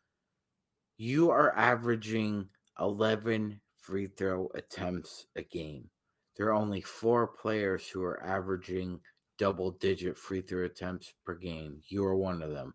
You 0.99 1.29
are 1.29 1.55
averaging 1.55 2.49
11 2.79 3.61
free 3.77 4.07
throw 4.07 4.49
attempts 4.55 5.27
a 5.35 5.43
game. 5.43 5.89
There 6.35 6.47
are 6.47 6.53
only 6.53 6.81
four 6.81 7.27
players 7.27 7.87
who 7.87 8.03
are 8.03 8.23
averaging 8.23 8.99
double 9.37 9.71
digit 9.71 10.17
free 10.17 10.41
throw 10.41 10.65
attempts 10.65 11.13
per 11.23 11.35
game. 11.35 11.81
You 11.87 12.03
are 12.03 12.15
one 12.15 12.41
of 12.41 12.49
them. 12.49 12.73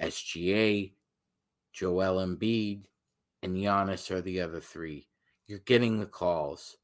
SGA, 0.00 0.94
Joel 1.74 2.26
Embiid, 2.26 2.84
and 3.42 3.54
Giannis 3.54 4.10
are 4.10 4.22
the 4.22 4.40
other 4.40 4.60
three. 4.60 5.06
You're 5.46 5.58
getting 5.58 6.00
the 6.00 6.06
calls. 6.06 6.78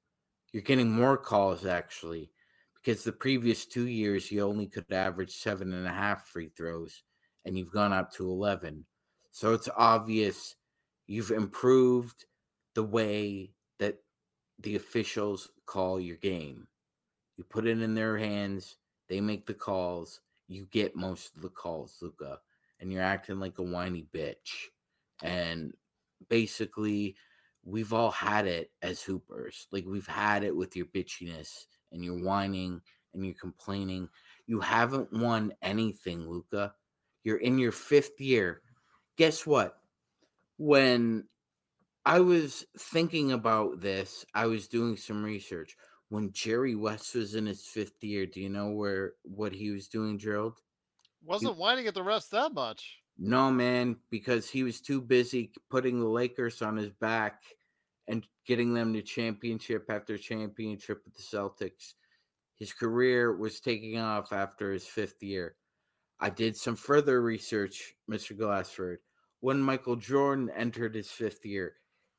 You're 0.53 0.63
getting 0.63 0.91
more 0.91 1.17
calls 1.17 1.65
actually, 1.65 2.31
because 2.75 3.03
the 3.03 3.13
previous 3.13 3.65
two 3.65 3.87
years 3.87 4.31
you 4.31 4.43
only 4.43 4.67
could 4.67 4.93
average 4.93 5.33
seven 5.33 5.73
and 5.73 5.87
a 5.87 5.91
half 5.91 6.27
free 6.27 6.51
throws, 6.55 7.03
and 7.47 7.57
you've 7.57 7.73
gone 7.73 7.95
up 7.95 8.13
to 8.13 8.29
11. 8.29 8.85
So 9.31 9.55
it's 9.55 9.69
obvious 9.75 10.56
you've 11.07 11.31
improved 11.31 12.27
the 12.75 12.83
way 12.83 13.53
that 13.79 13.99
the 14.61 14.77
officials 14.77 15.51
call 15.67 16.01
your 16.01 16.17
game. 16.17 16.67
You 17.37 17.45
put 17.45 17.67
it 17.67 17.81
in 17.81 17.95
their 17.95 18.17
hands, 18.17 18.77
they 19.09 19.21
make 19.21 19.47
the 19.47 19.55
calls, 19.55 20.21
you 20.49 20.67
get 20.71 20.97
most 20.97 21.37
of 21.37 21.43
the 21.43 21.49
calls, 21.49 21.97
Luka, 22.01 22.39
and 22.81 22.93
you're 22.93 23.03
acting 23.03 23.41
like 23.41 23.59
a 23.59 23.63
whiny 23.63 24.07
bitch. 24.13 24.69
And 25.23 25.73
basically, 26.29 27.17
we've 27.65 27.93
all 27.93 28.11
had 28.11 28.47
it 28.47 28.71
as 28.83 29.03
hoopers. 29.03 29.67
Like 29.73 29.85
we've 29.87 30.07
had 30.07 30.45
it 30.45 30.55
with 30.55 30.77
your 30.77 30.87
bitchiness 30.87 31.67
and 31.93 32.05
your 32.05 32.23
whining 32.23 32.81
and 33.13 33.25
your 33.25 33.35
complaining. 33.35 34.09
You 34.47 34.61
haven't 34.61 35.13
won 35.13 35.53
anything, 35.63 36.29
Luka. 36.29 36.75
You're 37.25 37.39
in 37.39 37.59
your 37.59 37.73
fifth 37.73 38.21
year. 38.21 38.63
Guess 39.17 39.47
what? 39.47 39.79
When 40.57 41.25
I 42.07 42.21
was 42.21 42.65
thinking 42.79 43.33
about 43.33 43.81
this. 43.81 44.25
I 44.33 44.47
was 44.47 44.69
doing 44.69 44.97
some 44.97 45.25
research. 45.25 45.77
When 46.09 46.33
Jerry 46.33 46.77
West 46.77 47.17
was 47.17 47.35
in 47.35 47.47
his 47.47 47.67
fifth 47.67 48.01
year, 48.01 48.27
do 48.27 48.41
you 48.41 48.49
know 48.49 48.71
where 48.71 49.15
what 49.25 49.53
he 49.53 49.71
was 49.71 49.89
doing, 49.89 50.17
Gerald? 50.17 50.61
Wasn't 51.25 51.53
he, 51.53 51.61
whining 51.61 51.89
at 51.89 51.95
the 51.95 52.03
refs 52.03 52.31
that 52.31 52.55
much. 52.55 52.99
No, 53.19 53.51
man, 53.51 53.97
because 54.09 54.49
he 54.49 54.63
was 54.63 54.81
too 54.81 55.01
busy 55.01 55.51
putting 55.69 55.99
the 55.99 56.07
Lakers 56.07 56.63
on 56.63 56.77
his 56.77 56.93
back 56.93 57.43
and 58.07 58.25
getting 58.47 58.73
them 58.73 58.93
to 58.93 59.03
championship 59.03 59.87
after 59.89 60.17
championship 60.17 61.03
with 61.05 61.17
the 61.17 61.23
Celtics. 61.23 61.95
His 62.55 62.73
career 62.73 63.37
was 63.37 63.59
taking 63.59 63.99
off 63.99 64.33
after 64.33 64.73
his 64.73 64.87
fifth 64.87 65.21
year. 65.25 65.57
I 66.21 66.31
did 66.31 66.57
some 66.57 66.77
further 66.77 67.21
research, 67.21 67.95
Mr. 68.09 68.39
Glassford. 68.39 68.99
When 69.41 69.61
Michael 69.61 69.97
Jordan 69.97 70.51
entered 70.57 70.95
his 70.95 71.11
fifth 71.11 71.45
year, 71.45 71.75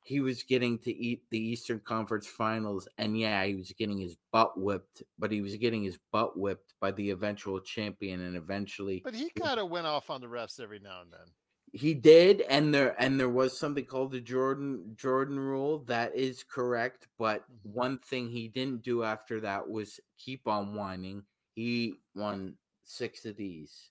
he 0.08 0.22
was 0.22 0.44
getting 0.44 0.80
to 0.80 0.96
eat 0.96 1.24
the 1.32 1.40
Eastern 1.40 1.82
Conference 1.82 2.28
Finals, 2.28 2.88
and 2.98 3.20
yeah, 3.20 3.44
he 3.44 3.56
was 3.56 3.74
getting 3.78 3.98
his 3.98 4.16
butt 4.32 4.58
whipped, 4.58 5.04
but 5.20 5.34
he 5.34 5.42
was 5.42 5.58
getting 5.58 5.84
his 5.84 6.00
butt 6.14 6.40
whipped 6.40 6.76
by 6.80 6.92
the 6.92 7.10
eventual 7.10 7.60
champion, 7.60 8.22
and 8.22 8.38
eventually. 8.38 9.02
But 9.04 9.16
he 9.16 9.30
kind 9.32 9.60
of 9.60 9.70
went 9.70 9.86
off 9.86 10.10
on 10.10 10.22
the 10.22 10.28
refs 10.28 10.62
every 10.62 10.80
now 10.80 11.02
and 11.02 11.12
then. 11.12 11.28
He 11.74 11.94
did, 11.94 12.40
and 12.50 12.74
there 12.74 12.96
and 13.02 13.20
there 13.20 13.28
was 13.28 13.60
something 13.60 13.84
called 13.84 14.14
the 14.14 14.22
Jordan 14.22 14.96
Jordan 14.96 15.38
rule. 15.38 15.80
That 15.80 16.16
is 16.16 16.42
correct, 16.42 17.10
but 17.20 17.42
mm-hmm. 17.42 17.78
one 17.78 17.98
thing 17.98 18.30
he 18.30 18.48
didn't 18.48 18.84
do 18.84 19.04
after 19.04 19.42
that 19.42 19.70
was 19.70 20.00
keep 20.18 20.48
on 20.48 20.74
whining. 20.74 21.24
He 21.54 21.96
won 22.16 22.56
six 22.84 23.26
of 23.26 23.36
these. 23.36 23.90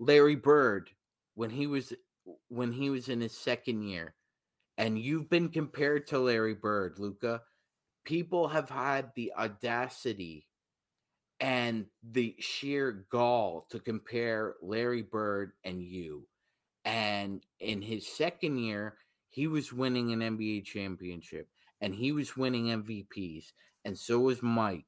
Larry 0.00 0.34
Bird, 0.34 0.90
when 1.36 1.50
he 1.50 1.68
was 1.68 1.92
when 2.48 2.72
he 2.72 2.90
was 2.90 3.08
in 3.08 3.20
his 3.20 3.36
second 3.36 3.82
year 3.82 4.14
and 4.78 4.98
you've 4.98 5.30
been 5.30 5.48
compared 5.48 6.08
to 6.08 6.18
Larry 6.18 6.54
Bird, 6.54 6.98
Luka, 6.98 7.42
people 8.04 8.48
have 8.48 8.70
had 8.70 9.12
the 9.14 9.32
audacity 9.38 10.46
and 11.40 11.86
the 12.02 12.34
sheer 12.40 13.06
gall 13.10 13.66
to 13.70 13.78
compare 13.80 14.54
Larry 14.62 15.02
Bird 15.02 15.52
and 15.64 15.82
you. 15.82 16.26
And 16.84 17.44
in 17.60 17.82
his 17.82 18.06
second 18.06 18.58
year, 18.58 18.96
he 19.28 19.46
was 19.48 19.72
winning 19.72 20.12
an 20.12 20.20
NBA 20.20 20.64
championship 20.64 21.48
and 21.80 21.94
he 21.94 22.12
was 22.12 22.36
winning 22.36 22.66
MVPs, 22.66 23.52
and 23.84 23.98
so 23.98 24.20
was 24.20 24.42
Mike. 24.42 24.86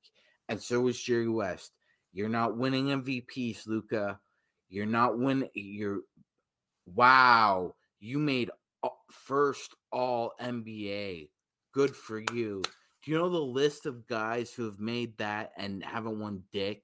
and 0.48 0.62
so 0.62 0.87
is 0.88 1.01
Jerry 1.01 1.29
West. 1.29 1.72
You're 2.12 2.29
not 2.29 2.57
winning 2.57 2.87
MVPs, 2.87 3.66
Luka. 3.66 4.20
You're 4.68 4.87
not 4.87 5.18
winning. 5.18 5.51
You're 5.55 6.01
wow. 6.94 7.74
You 8.01 8.18
made 8.18 8.51
first 9.11 9.74
All 9.92 10.33
NBA. 10.40 11.29
Good 11.72 11.94
for 11.94 12.20
you. 12.33 12.62
Do 13.05 13.11
you 13.11 13.18
know 13.18 13.29
the 13.29 13.38
list 13.38 13.87
of 13.87 14.07
guys 14.07 14.53
who 14.53 14.64
have 14.64 14.81
made 14.81 15.16
that 15.18 15.53
and 15.57 15.83
haven't 15.85 16.18
won 16.18 16.42
dick? 16.53 16.83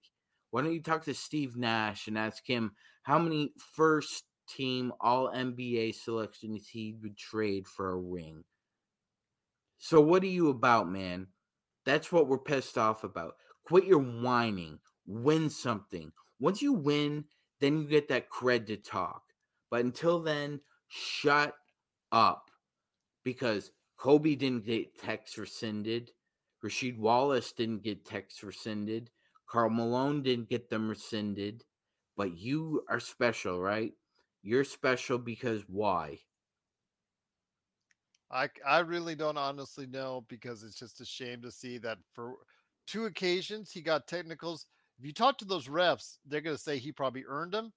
Why 0.50 0.62
don't 0.62 0.72
you 0.72 0.82
talk 0.82 1.04
to 1.04 1.14
Steve 1.14 1.56
Nash 1.56 2.06
and 2.06 2.16
ask 2.16 2.46
him 2.46 2.72
how 3.02 3.18
many 3.18 3.52
first 3.74 4.24
team 4.48 4.92
All 5.00 5.30
NBA 5.32 5.94
selections 5.96 6.68
he 6.68 6.94
would 7.02 7.16
trade 7.16 7.66
for 7.66 7.90
a 7.90 7.96
ring? 7.96 8.44
So, 9.78 10.00
what 10.00 10.22
are 10.22 10.26
you 10.26 10.48
about, 10.48 10.88
man? 10.88 11.26
That's 11.84 12.12
what 12.12 12.28
we're 12.28 12.38
pissed 12.38 12.78
off 12.78 13.04
about. 13.04 13.34
Quit 13.64 13.84
your 13.84 13.98
whining. 13.98 14.78
Win 15.06 15.50
something. 15.50 16.12
Once 16.38 16.62
you 16.62 16.72
win, 16.72 17.24
then 17.60 17.78
you 17.78 17.88
get 17.88 18.08
that 18.08 18.30
cred 18.30 18.66
to 18.68 18.76
talk. 18.76 19.23
But 19.74 19.84
until 19.84 20.20
then, 20.20 20.60
shut 20.86 21.52
up. 22.12 22.48
Because 23.24 23.72
Kobe 23.98 24.36
didn't 24.36 24.66
get 24.66 24.96
text 25.00 25.36
rescinded. 25.36 26.12
Rasheed 26.64 26.96
Wallace 26.96 27.50
didn't 27.50 27.82
get 27.82 28.04
text 28.04 28.44
rescinded. 28.44 29.10
Karl 29.48 29.70
Malone 29.70 30.22
didn't 30.22 30.48
get 30.48 30.70
them 30.70 30.88
rescinded. 30.88 31.64
But 32.16 32.38
you 32.38 32.84
are 32.88 33.00
special, 33.00 33.60
right? 33.60 33.90
You're 34.44 34.62
special 34.62 35.18
because 35.18 35.64
why? 35.66 36.20
I 38.30 38.50
I 38.64 38.78
really 38.78 39.16
don't 39.16 39.36
honestly 39.36 39.88
know 39.88 40.24
because 40.28 40.62
it's 40.62 40.78
just 40.78 41.00
a 41.00 41.04
shame 41.04 41.42
to 41.42 41.50
see 41.50 41.78
that 41.78 41.98
for 42.12 42.36
two 42.86 43.06
occasions 43.06 43.72
he 43.72 43.80
got 43.80 44.06
technicals. 44.06 44.66
If 45.00 45.04
you 45.04 45.12
talk 45.12 45.36
to 45.38 45.44
those 45.44 45.66
refs, 45.66 46.18
they're 46.28 46.42
going 46.42 46.56
to 46.56 46.62
say 46.62 46.78
he 46.78 46.92
probably 46.92 47.24
earned 47.26 47.50
them, 47.50 47.72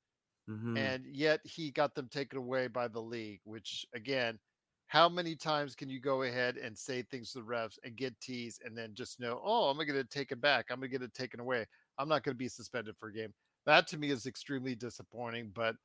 Mhm. 0.47 0.75
and 0.77 1.05
yet 1.05 1.41
he 1.45 1.71
got 1.71 1.95
them 1.95 2.07
taken 2.10 2.38
away 2.39 2.67
by 2.67 2.88
the 2.88 3.01
league. 3.01 3.41
Which 3.43 3.86
again, 3.93 4.39
how 4.88 5.10
many 5.10 5.36
times 5.36 5.75
can 5.75 5.89
you 5.89 5.99
go 5.99 6.23
ahead 6.23 6.57
and 6.57 6.77
say 6.77 7.03
things 7.03 7.31
to 7.33 7.39
the 7.39 7.45
refs 7.45 7.77
and 7.83 7.95
get 7.97 8.19
teased 8.21 8.62
and 8.63 8.77
then 8.77 8.93
just 8.95 9.19
know, 9.19 9.41
oh, 9.43 9.69
I'm 9.69 9.75
going 9.77 9.88
to 9.88 9.93
take 9.95 10.01
it 10.05 10.10
taken 10.12 10.39
back. 10.39 10.67
I'm 10.69 10.79
going 10.79 10.89
to 10.91 10.97
get 10.97 11.03
it 11.05 11.13
taken 11.13 11.39
away. 11.39 11.65
I'm 11.97 12.07
not 12.10 12.23
going 12.23 12.36
to 12.36 12.38
be 12.38 12.47
suspended 12.47 12.97
for 12.97 13.10
a 13.10 13.13
game. 13.13 13.33
That 13.65 13.88
to 13.88 13.97
me 13.97 14.12
is 14.12 14.25
extremely 14.27 14.75
disappointing. 14.75 15.51
But 15.53 15.75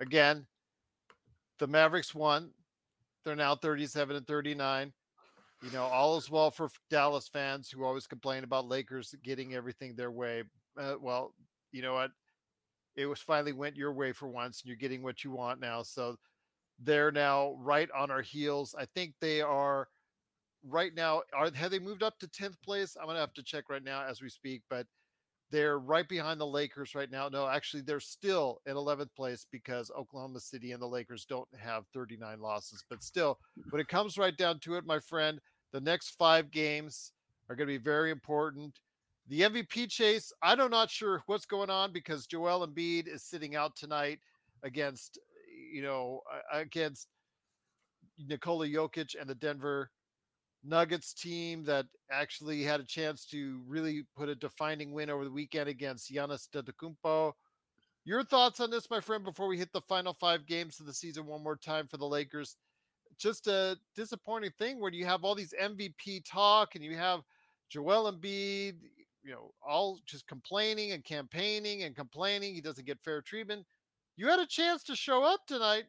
again, 0.00 0.46
the 1.58 1.66
Mavericks 1.66 2.14
won. 2.14 2.52
They're 3.24 3.36
now 3.36 3.56
37 3.56 4.16
and 4.16 4.26
39. 4.26 4.92
You 5.62 5.70
know, 5.70 5.84
all 5.84 6.16
is 6.16 6.30
well 6.30 6.50
for 6.50 6.68
Dallas 6.90 7.28
fans 7.28 7.70
who 7.70 7.84
always 7.84 8.06
complain 8.06 8.44
about 8.44 8.68
Lakers 8.68 9.14
getting 9.22 9.54
everything 9.54 9.96
their 9.96 10.10
way. 10.10 10.44
Uh, 10.76 10.96
well, 11.00 11.34
you 11.72 11.82
know 11.82 11.94
what? 11.94 12.10
It 12.96 13.06
was 13.06 13.20
finally 13.20 13.52
went 13.52 13.76
your 13.76 13.92
way 13.92 14.12
for 14.12 14.28
once, 14.28 14.60
and 14.60 14.68
you're 14.68 14.76
getting 14.76 15.02
what 15.02 15.24
you 15.24 15.30
want 15.30 15.60
now. 15.60 15.82
So 15.82 16.16
they're 16.78 17.12
now 17.12 17.56
right 17.58 17.88
on 17.96 18.10
our 18.10 18.22
heels. 18.22 18.74
I 18.78 18.86
think 18.86 19.14
they 19.20 19.40
are 19.40 19.88
right 20.66 20.94
now. 20.94 21.22
Are 21.32 21.50
have 21.54 21.70
they 21.70 21.78
moved 21.78 22.02
up 22.02 22.18
to 22.20 22.28
10th 22.28 22.60
place? 22.62 22.96
I'm 22.98 23.06
gonna 23.06 23.20
have 23.20 23.34
to 23.34 23.42
check 23.42 23.64
right 23.68 23.84
now 23.84 24.04
as 24.04 24.22
we 24.22 24.28
speak, 24.28 24.62
but 24.68 24.86
they're 25.50 25.78
right 25.78 26.08
behind 26.08 26.40
the 26.40 26.46
Lakers 26.46 26.94
right 26.94 27.10
now. 27.10 27.28
No, 27.28 27.46
actually, 27.46 27.82
they're 27.82 28.00
still 28.00 28.60
in 28.66 28.74
11th 28.74 29.14
place 29.14 29.46
because 29.52 29.90
Oklahoma 29.96 30.40
City 30.40 30.72
and 30.72 30.82
the 30.82 30.86
Lakers 30.86 31.26
don't 31.26 31.48
have 31.56 31.84
39 31.94 32.40
losses. 32.40 32.84
But 32.88 33.02
still, 33.02 33.38
when 33.70 33.80
it 33.80 33.88
comes 33.88 34.18
right 34.18 34.36
down 34.36 34.58
to 34.60 34.74
it, 34.74 34.86
my 34.86 34.98
friend, 34.98 35.40
the 35.72 35.80
next 35.80 36.10
five 36.18 36.50
games 36.50 37.12
are 37.48 37.54
going 37.54 37.68
to 37.68 37.78
be 37.78 37.82
very 37.82 38.10
important. 38.10 38.80
The 39.28 39.40
MVP 39.40 39.88
chase, 39.88 40.32
I'm 40.42 40.70
not 40.70 40.90
sure 40.90 41.22
what's 41.26 41.46
going 41.46 41.70
on 41.70 41.92
because 41.92 42.26
Joel 42.26 42.66
Embiid 42.66 43.08
is 43.08 43.22
sitting 43.22 43.56
out 43.56 43.74
tonight 43.74 44.18
against, 44.62 45.18
you 45.72 45.82
know, 45.82 46.20
against 46.52 47.08
Nikola 48.18 48.66
Jokic 48.66 49.14
and 49.18 49.28
the 49.28 49.34
Denver 49.34 49.90
Nuggets 50.62 51.14
team 51.14 51.64
that 51.64 51.86
actually 52.10 52.62
had 52.62 52.80
a 52.80 52.84
chance 52.84 53.24
to 53.26 53.62
really 53.66 54.04
put 54.16 54.28
a 54.28 54.34
defining 54.34 54.92
win 54.92 55.10
over 55.10 55.24
the 55.24 55.30
weekend 55.30 55.68
against 55.68 56.12
Giannis 56.12 56.48
Antetokounmpo. 56.48 57.32
Your 58.04 58.24
thoughts 58.24 58.60
on 58.60 58.70
this, 58.70 58.90
my 58.90 59.00
friend, 59.00 59.24
before 59.24 59.48
we 59.48 59.56
hit 59.56 59.72
the 59.72 59.80
final 59.80 60.12
five 60.12 60.46
games 60.46 60.80
of 60.80 60.86
the 60.86 60.92
season 60.92 61.26
one 61.26 61.42
more 61.42 61.56
time 61.56 61.86
for 61.86 61.96
the 61.96 62.06
Lakers? 62.06 62.56
Just 63.16 63.46
a 63.46 63.78
disappointing 63.96 64.50
thing 64.58 64.80
where 64.80 64.92
you 64.92 65.06
have 65.06 65.24
all 65.24 65.34
these 65.34 65.54
MVP 65.60 66.24
talk 66.30 66.74
and 66.74 66.84
you 66.84 66.96
have 66.96 67.20
Joel 67.70 68.12
Embiid, 68.12 68.74
you 69.24 69.32
know, 69.32 69.52
all 69.66 69.98
just 70.06 70.26
complaining 70.26 70.92
and 70.92 71.04
campaigning 71.04 71.82
and 71.84 71.96
complaining. 71.96 72.54
He 72.54 72.60
doesn't 72.60 72.86
get 72.86 73.00
fair 73.00 73.22
treatment. 73.22 73.64
You 74.16 74.28
had 74.28 74.38
a 74.38 74.46
chance 74.46 74.82
to 74.84 74.94
show 74.94 75.24
up 75.24 75.46
tonight, 75.46 75.84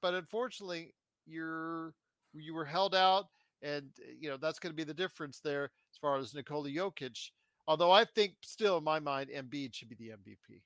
but 0.00 0.14
unfortunately, 0.14 0.94
you're 1.26 1.92
you 2.32 2.54
were 2.54 2.64
held 2.64 2.94
out 2.94 3.26
and 3.62 3.86
uh, 4.00 4.12
you 4.18 4.28
know 4.28 4.36
that's 4.36 4.58
going 4.58 4.72
to 4.72 4.76
be 4.76 4.84
the 4.84 4.94
difference 4.94 5.40
there 5.40 5.64
as 5.64 5.98
far 6.00 6.16
as 6.16 6.34
Nikola 6.34 6.70
Jokic. 6.70 7.30
Although 7.68 7.90
I 7.90 8.04
think 8.04 8.34
still 8.42 8.78
in 8.78 8.84
my 8.84 9.00
mind, 9.00 9.30
Embiid 9.30 9.74
should 9.74 9.88
be 9.88 9.96
the 9.96 10.10
MVP. 10.10 10.60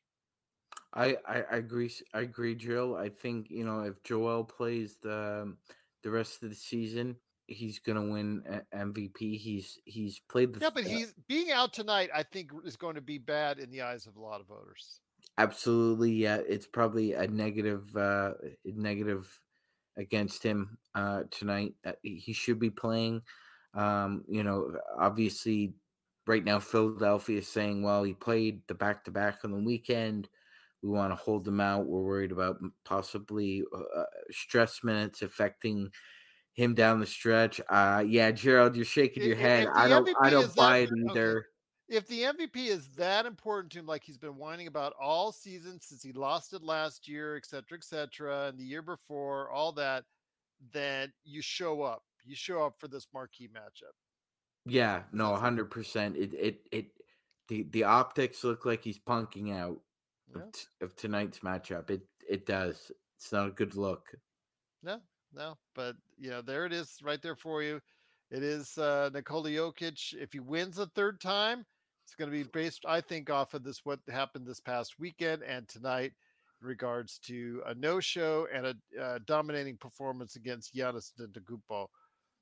I, 0.93 1.17
I, 1.27 1.45
I 1.51 1.57
agree. 1.57 1.91
I 2.13 2.21
agree, 2.21 2.55
Drill. 2.55 2.97
I 2.97 3.09
think 3.09 3.51
you 3.51 3.65
know 3.65 3.81
if 3.81 4.03
Joel 4.03 4.45
plays 4.45 4.97
the 5.03 5.43
um, 5.43 5.59
the 6.03 6.11
rest 6.11 6.43
of 6.43 6.51
the 6.51 6.55
season, 6.55 7.17
he's 7.51 7.79
gonna 7.79 8.05
win 8.07 8.43
MVP. 8.75 9.39
He's 9.39 9.79
he's 9.85 10.21
played 10.31 10.55
the 10.55 10.61
Yeah, 10.61 10.71
but 10.75 10.85
he's 10.85 11.13
being 11.29 11.51
out 11.51 11.73
tonight. 11.73 12.11
I 12.15 12.23
think 12.23 12.51
is 12.65 12.77
going 12.77 12.95
to 12.95 13.01
be 13.01 13.19
bad 13.19 13.59
in 13.59 13.71
the 13.71 13.83
eyes 13.83 14.07
of 14.07 14.17
a 14.17 14.21
lot 14.21 14.41
of 14.41 14.47
voters. 14.47 15.01
absolutely 15.39 16.13
yeah. 16.13 16.39
It's 16.49 16.67
probably 16.67 17.15
a 17.15 17.27
negative 17.27 17.95
uh 17.97 18.33
negative 18.65 19.29
against 19.97 20.43
him 20.43 20.79
uh 20.95 21.25
tonight. 21.31 21.75
Uh, 21.85 21.93
he 22.03 22.33
should 22.33 22.59
be 22.59 22.71
playing. 22.71 23.23
Um, 23.75 24.25
you 24.29 24.43
know, 24.43 24.73
obviously, 24.99 25.75
right 26.27 26.45
now 26.45 26.59
Philadelphia 26.59 27.39
is 27.39 27.49
saying, 27.49 27.83
well, 27.83 28.03
he 28.03 28.15
played 28.15 28.63
the 28.69 28.75
back 28.75 29.05
to 29.05 29.11
back 29.11 29.41
on 29.45 29.53
the 29.53 29.59
weekend. 29.59 30.29
We 30.83 30.89
want 30.89 31.13
to 31.13 31.17
hold 31.17 31.47
him 31.47 31.61
out. 31.61 31.87
We're 31.87 32.01
worried 32.01 32.33
about 32.33 32.57
possibly 32.85 33.63
uh, 33.75 34.05
stress 34.31 34.81
minutes 34.83 35.23
affecting 35.23 35.91
him 36.61 36.75
down 36.75 37.01
the 37.01 37.07
stretch. 37.07 37.61
Uh, 37.69 38.05
yeah, 38.07 38.31
Gerald, 38.31 38.77
you're 38.77 38.85
shaking 38.85 39.23
your 39.25 39.37
i- 39.37 39.41
head. 39.41 39.63
if 39.65 39.71
I 39.75 39.89
don't. 39.89 40.09
I 40.21 40.31
don't 40.31 40.55
buy 40.55 40.81
that- 40.81 40.93
it 40.93 41.11
okay. 41.11 41.11
either. 41.11 41.47
If 41.89 42.07
the 42.07 42.23
MVP 42.23 42.69
is 42.69 42.87
that 42.91 43.27
important 43.27 43.73
to 43.73 43.81
him, 43.81 43.87
like 43.87 44.05
he's 44.05 44.19
been 44.19 44.37
whining 44.37 44.69
about 44.69 44.93
all 45.01 45.33
season 45.33 45.81
since 45.81 46.03
he 46.05 46.13
lost 46.13 46.53
it 46.53 46.63
last 46.63 47.09
year, 47.09 47.37
et 47.37 47.45
cetera, 47.47 47.77
et 47.79 47.83
cetera, 47.83 48.47
and 48.47 48.57
the 48.59 48.63
year 48.65 48.83
before, 48.83 49.51
all 49.51 49.73
that, 49.73 50.05
then 50.73 51.13
you 51.25 51.43
show 51.43 51.83
up. 51.83 52.05
You 52.25 52.37
show 52.37 52.65
up 52.65 52.79
for 52.79 52.87
this 52.87 53.09
marquee 53.13 53.49
matchup. 53.49 53.95
Yeah, 54.67 55.03
no, 55.13 55.35
hundred 55.35 55.71
percent. 55.71 56.17
It 56.17 56.33
it 56.35 56.69
it 56.71 56.87
the 57.49 57.65
the 57.71 57.83
optics 57.85 58.45
look 58.45 58.65
like 58.65 58.85
he's 58.85 59.01
punking 59.01 59.53
out 59.53 59.81
Yeah. 60.33 60.43
of, 60.43 60.53
t- 60.53 60.67
of 60.83 60.95
tonight's 60.95 61.41
matchup. 61.41 61.91
It 61.91 62.03
it 62.29 62.47
does. 62.47 62.93
It's 63.17 63.33
not 63.33 63.49
a 63.49 63.51
good 63.51 63.75
look. 63.75 64.15
No, 64.85 65.01
no, 65.35 65.57
but 65.75 65.97
you 66.19 66.31
know, 66.31 66.43
there 66.43 66.67
it 66.67 66.73
is 66.73 66.99
right 67.03 67.21
there 67.23 67.37
for 67.37 67.63
you. 67.63 67.81
It 68.31 68.43
is 68.43 68.79
uh 68.79 69.11
Nikola 69.13 69.51
Jokic. 69.51 70.15
If 70.15 70.33
he 70.33 70.41
wins 70.41 70.79
a 70.79 70.87
third 70.87 71.21
time, 71.21 71.65
it's 72.05 72.15
going 72.15 72.31
to 72.31 72.37
be 72.37 72.49
based, 72.53 72.85
I 72.89 73.01
think, 73.01 73.31
off 73.31 73.55
of 73.55 73.63
this 73.63 73.85
what 73.85 74.01
happened 74.11 74.47
this 74.47 74.61
past 74.61 74.99
weekend 74.99 75.43
and 75.43 75.69
tonight 75.69 76.13
in 76.61 76.69
regards 76.69 77.19
to 77.21 77.63
a 77.67 77.75
no-show 77.75 78.49
and 78.53 78.67
a 78.67 79.01
uh, 79.01 79.19
dominating 79.27 79.77
performance 79.77 80.37
against 80.37 80.75
Giannis 80.75 81.13
Antetokounmpo. 81.21 81.87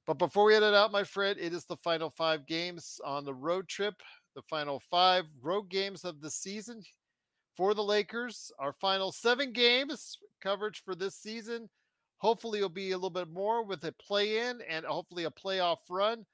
But 0.06 0.18
before 0.18 0.46
we 0.46 0.54
head 0.54 0.62
it 0.62 0.72
out, 0.72 0.90
my 0.90 1.04
friend, 1.04 1.38
it 1.38 1.52
is 1.52 1.66
the 1.66 1.76
final 1.76 2.08
five 2.08 2.46
games 2.46 2.98
on 3.04 3.26
the 3.26 3.34
road 3.34 3.68
trip. 3.68 3.94
The 4.34 4.40
final 4.48 4.80
five 4.90 5.26
road 5.42 5.68
games 5.68 6.04
of 6.04 6.22
the 6.22 6.30
season 6.30 6.82
for 7.54 7.74
the 7.74 7.84
Lakers. 7.84 8.50
Our 8.58 8.72
final 8.72 9.12
seven 9.12 9.52
games 9.52 10.16
coverage 10.42 10.80
for 10.82 10.94
this 10.94 11.16
season. 11.16 11.68
Hopefully, 12.18 12.58
it'll 12.58 12.68
be 12.68 12.90
a 12.90 12.96
little 12.96 13.10
bit 13.10 13.30
more 13.30 13.64
with 13.64 13.84
a 13.84 13.92
play 13.92 14.48
in 14.48 14.60
and 14.68 14.84
hopefully 14.84 15.24
a 15.24 15.30
playoff 15.30 15.78
run. 15.88 16.26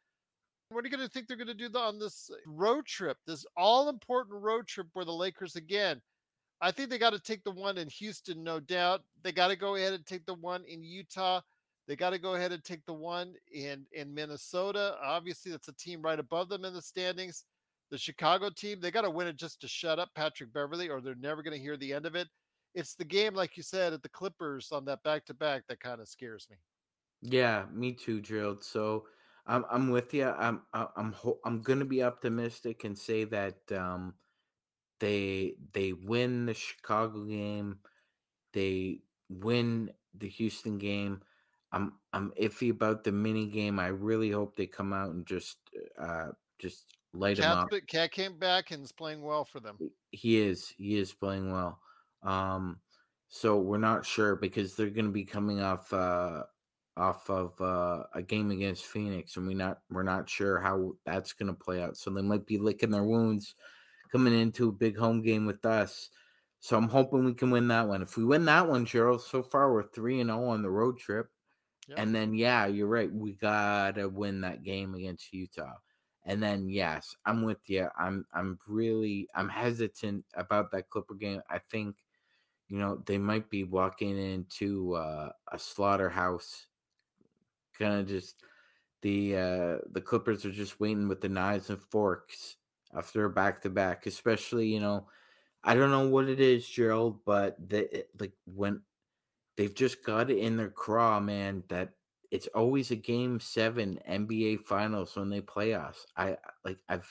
What 0.70 0.82
are 0.82 0.88
you 0.88 0.96
going 0.96 1.06
to 1.06 1.12
think 1.12 1.28
they're 1.28 1.36
going 1.36 1.46
to 1.46 1.54
do 1.54 1.70
on 1.78 1.98
this 1.98 2.30
uh, 2.32 2.36
road 2.46 2.86
trip? 2.86 3.18
This 3.26 3.44
all 3.56 3.88
important 3.88 4.42
road 4.42 4.66
trip 4.66 4.88
where 4.94 5.04
the 5.04 5.12
Lakers, 5.12 5.56
again, 5.56 6.00
I 6.60 6.70
think 6.70 6.88
they 6.88 6.98
got 6.98 7.10
to 7.10 7.18
take 7.18 7.44
the 7.44 7.50
one 7.50 7.76
in 7.76 7.88
Houston, 7.90 8.42
no 8.42 8.60
doubt. 8.60 9.02
They 9.22 9.32
got 9.32 9.48
to 9.48 9.56
go 9.56 9.74
ahead 9.74 9.92
and 9.92 10.06
take 10.06 10.24
the 10.24 10.34
one 10.34 10.64
in 10.66 10.82
Utah. 10.82 11.42
They 11.86 11.96
got 11.96 12.10
to 12.10 12.18
go 12.18 12.34
ahead 12.34 12.52
and 12.52 12.64
take 12.64 12.84
the 12.86 12.94
one 12.94 13.34
in, 13.52 13.84
in 13.92 14.14
Minnesota. 14.14 14.96
Obviously, 15.02 15.50
that's 15.50 15.68
a 15.68 15.74
team 15.74 16.00
right 16.00 16.18
above 16.18 16.48
them 16.48 16.64
in 16.64 16.72
the 16.72 16.80
standings. 16.80 17.44
The 17.90 17.98
Chicago 17.98 18.48
team, 18.48 18.80
they 18.80 18.90
got 18.90 19.02
to 19.02 19.10
win 19.10 19.26
it 19.26 19.36
just 19.36 19.60
to 19.60 19.68
shut 19.68 19.98
up 19.98 20.08
Patrick 20.14 20.52
Beverley, 20.54 20.88
or 20.88 21.02
they're 21.02 21.14
never 21.16 21.42
going 21.42 21.56
to 21.56 21.62
hear 21.62 21.76
the 21.76 21.92
end 21.92 22.06
of 22.06 22.14
it. 22.14 22.28
It's 22.74 22.94
the 22.94 23.04
game, 23.04 23.34
like 23.34 23.56
you 23.56 23.62
said, 23.62 23.92
at 23.92 24.02
the 24.02 24.08
Clippers 24.08 24.72
on 24.72 24.84
that 24.86 25.02
back 25.02 25.24
to 25.26 25.34
back 25.34 25.62
that 25.68 25.80
kind 25.80 26.00
of 26.00 26.08
scares 26.08 26.48
me. 26.50 26.56
Yeah, 27.22 27.66
me 27.72 27.92
too, 27.92 28.20
drilled. 28.20 28.62
So 28.62 29.06
I'm 29.46 29.64
I'm 29.70 29.90
with 29.90 30.12
you. 30.12 30.26
I'm 30.26 30.62
I'm 30.72 31.14
I'm 31.44 31.60
gonna 31.62 31.84
be 31.84 32.02
optimistic 32.02 32.84
and 32.84 32.98
say 32.98 33.24
that 33.24 33.56
um, 33.72 34.14
they 35.00 35.54
they 35.72 35.92
win 35.92 36.46
the 36.46 36.54
Chicago 36.54 37.24
game, 37.24 37.78
they 38.52 39.00
win 39.28 39.90
the 40.16 40.28
Houston 40.28 40.78
game. 40.78 41.22
I'm 41.72 41.94
I'm 42.12 42.32
iffy 42.40 42.70
about 42.70 43.04
the 43.04 43.12
mini 43.12 43.46
game. 43.46 43.78
I 43.78 43.88
really 43.88 44.30
hope 44.30 44.56
they 44.56 44.66
come 44.66 44.92
out 44.92 45.10
and 45.10 45.26
just 45.26 45.58
uh 45.98 46.28
just 46.58 46.84
light 47.12 47.38
Cat, 47.38 47.56
up. 47.56 47.70
Cat 47.88 48.12
came 48.12 48.38
back 48.38 48.70
and 48.70 48.84
is 48.84 48.92
playing 48.92 49.22
well 49.22 49.44
for 49.44 49.60
them. 49.60 49.78
He 50.10 50.38
is 50.38 50.72
he 50.76 50.98
is 50.98 51.12
playing 51.12 51.52
well. 51.52 51.80
Um, 52.24 52.80
so 53.28 53.58
we're 53.58 53.78
not 53.78 54.06
sure 54.06 54.36
because 54.36 54.74
they're 54.74 54.90
going 54.90 55.06
to 55.06 55.10
be 55.10 55.24
coming 55.24 55.60
off 55.60 55.92
uh 55.92 56.42
off 56.96 57.28
of 57.28 57.60
uh, 57.60 58.04
a 58.14 58.22
game 58.22 58.50
against 58.50 58.84
Phoenix, 58.84 59.36
and 59.36 59.46
we 59.46 59.54
not 59.54 59.78
we're 59.90 60.04
not 60.04 60.28
sure 60.28 60.60
how 60.60 60.92
that's 61.04 61.32
going 61.32 61.48
to 61.48 61.64
play 61.64 61.82
out. 61.82 61.96
So 61.96 62.10
they 62.10 62.22
might 62.22 62.46
be 62.46 62.58
licking 62.58 62.90
their 62.90 63.04
wounds 63.04 63.54
coming 64.12 64.38
into 64.38 64.68
a 64.68 64.72
big 64.72 64.96
home 64.96 65.22
game 65.22 65.46
with 65.46 65.64
us. 65.64 66.10
So 66.60 66.76
I'm 66.76 66.88
hoping 66.88 67.24
we 67.24 67.34
can 67.34 67.50
win 67.50 67.68
that 67.68 67.88
one. 67.88 68.00
If 68.02 68.16
we 68.16 68.24
win 68.24 68.44
that 68.46 68.68
one, 68.68 68.86
Gerald, 68.86 69.22
so 69.22 69.42
far 69.42 69.72
we're 69.72 69.82
three 69.82 70.20
and 70.20 70.30
zero 70.30 70.46
on 70.46 70.62
the 70.62 70.70
road 70.70 70.98
trip. 70.98 71.26
Yep. 71.88 71.98
And 71.98 72.14
then 72.14 72.32
yeah, 72.32 72.66
you're 72.66 72.86
right. 72.86 73.12
We 73.12 73.34
gotta 73.34 74.08
win 74.08 74.40
that 74.42 74.62
game 74.62 74.94
against 74.94 75.32
Utah. 75.32 75.74
And 76.24 76.42
then 76.42 76.70
yes, 76.70 77.14
I'm 77.26 77.42
with 77.42 77.58
you. 77.66 77.88
I'm 77.98 78.24
I'm 78.32 78.58
really 78.66 79.28
I'm 79.34 79.48
hesitant 79.48 80.24
about 80.34 80.70
that 80.70 80.88
Clipper 80.88 81.14
game. 81.14 81.42
I 81.50 81.58
think 81.70 81.96
you 82.74 82.80
know 82.80 83.00
they 83.06 83.18
might 83.18 83.48
be 83.50 83.62
walking 83.62 84.18
into 84.18 84.94
uh, 84.94 85.30
a 85.52 85.58
slaughterhouse. 85.60 86.66
Kind 87.78 88.00
of 88.00 88.08
just 88.08 88.42
the 89.00 89.36
uh, 89.36 89.76
the 89.92 90.00
Clippers 90.00 90.44
are 90.44 90.50
just 90.50 90.80
waiting 90.80 91.06
with 91.06 91.20
the 91.20 91.28
knives 91.28 91.70
and 91.70 91.80
forks 91.80 92.56
after 92.92 93.28
back 93.28 93.62
to 93.62 93.70
back. 93.70 94.06
Especially 94.06 94.66
you 94.66 94.80
know 94.80 95.06
I 95.62 95.76
don't 95.76 95.92
know 95.92 96.08
what 96.08 96.28
it 96.28 96.40
is, 96.40 96.68
Gerald, 96.68 97.20
but 97.24 97.56
the 97.68 98.06
like 98.18 98.32
when 98.44 98.82
they've 99.56 99.74
just 99.74 100.04
got 100.04 100.28
it 100.28 100.38
in 100.38 100.56
their 100.56 100.68
craw, 100.70 101.20
man, 101.20 101.62
that 101.68 101.90
it's 102.32 102.48
always 102.56 102.90
a 102.90 102.96
game 102.96 103.38
seven 103.38 104.00
NBA 104.10 104.62
finals 104.62 105.14
when 105.14 105.30
they 105.30 105.40
play 105.40 105.74
us. 105.74 106.04
I 106.16 106.38
like 106.64 106.78
I've 106.88 107.08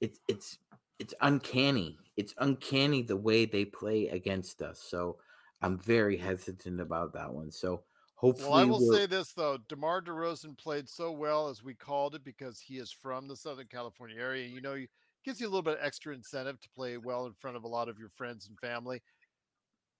it's 0.00 0.20
it's 0.26 0.56
it's 1.00 1.14
uncanny. 1.22 1.98
It's 2.16 2.34
uncanny 2.38 3.02
the 3.02 3.16
way 3.16 3.46
they 3.46 3.64
play 3.64 4.08
against 4.08 4.60
us. 4.62 4.80
So 4.80 5.18
I'm 5.62 5.78
very 5.78 6.16
hesitant 6.16 6.80
about 6.80 7.12
that 7.14 7.32
one. 7.32 7.50
So 7.50 7.82
hopefully 8.14 8.50
Well, 8.50 8.58
I 8.58 8.64
will 8.64 8.80
we'll- 8.80 8.92
say 8.96 9.06
this 9.06 9.32
though: 9.32 9.56
Demar 9.68 10.02
Derozan 10.02 10.56
played 10.58 10.88
so 10.88 11.10
well 11.10 11.48
as 11.48 11.62
we 11.64 11.74
called 11.74 12.14
it 12.14 12.22
because 12.24 12.60
he 12.60 12.78
is 12.78 12.92
from 12.92 13.26
the 13.26 13.36
Southern 13.36 13.66
California 13.68 14.16
area. 14.20 14.46
You 14.46 14.60
know, 14.60 14.74
it 14.74 14.90
gives 15.24 15.40
you 15.40 15.46
a 15.46 15.50
little 15.50 15.62
bit 15.62 15.78
of 15.78 15.84
extra 15.84 16.14
incentive 16.14 16.60
to 16.60 16.68
play 16.70 16.96
well 16.98 17.26
in 17.26 17.32
front 17.34 17.56
of 17.56 17.64
a 17.64 17.68
lot 17.68 17.88
of 17.88 17.98
your 17.98 18.10
friends 18.10 18.46
and 18.48 18.58
family. 18.60 19.02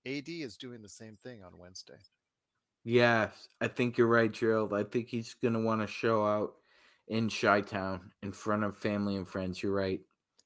AD 0.07 0.29
is 0.43 0.57
doing 0.57 0.81
the 0.83 0.89
same 0.89 1.17
thing 1.23 1.43
on 1.43 1.59
Wednesday. 1.59 1.99
Yes, 2.85 3.49
I 3.61 3.69
think 3.69 3.99
you're 3.99 4.07
right, 4.07 4.33
Gerald. 4.33 4.73
I 4.73 4.85
think 4.85 5.09
he's 5.09 5.35
gonna 5.35 5.61
want 5.61 5.81
to 5.83 5.87
show 5.87 6.25
out 6.27 6.57
in 7.09 7.29
Chi 7.29 7.61
Town 7.63 8.13
in 8.23 8.33
front 8.33 8.65
of 8.65 8.77
family 8.79 9.17
and 9.17 9.29
friends. 9.29 9.63
You're 9.63 9.75
right. 9.75 10.01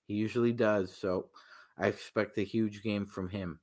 He 0.07 0.15
usually 0.15 0.53
does. 0.53 0.95
So 0.95 1.27
I 1.79 1.89
expect 1.89 2.39
a 2.39 2.43
huge 2.43 2.83
game 2.83 3.07
from 3.07 3.29
him. 3.29 3.61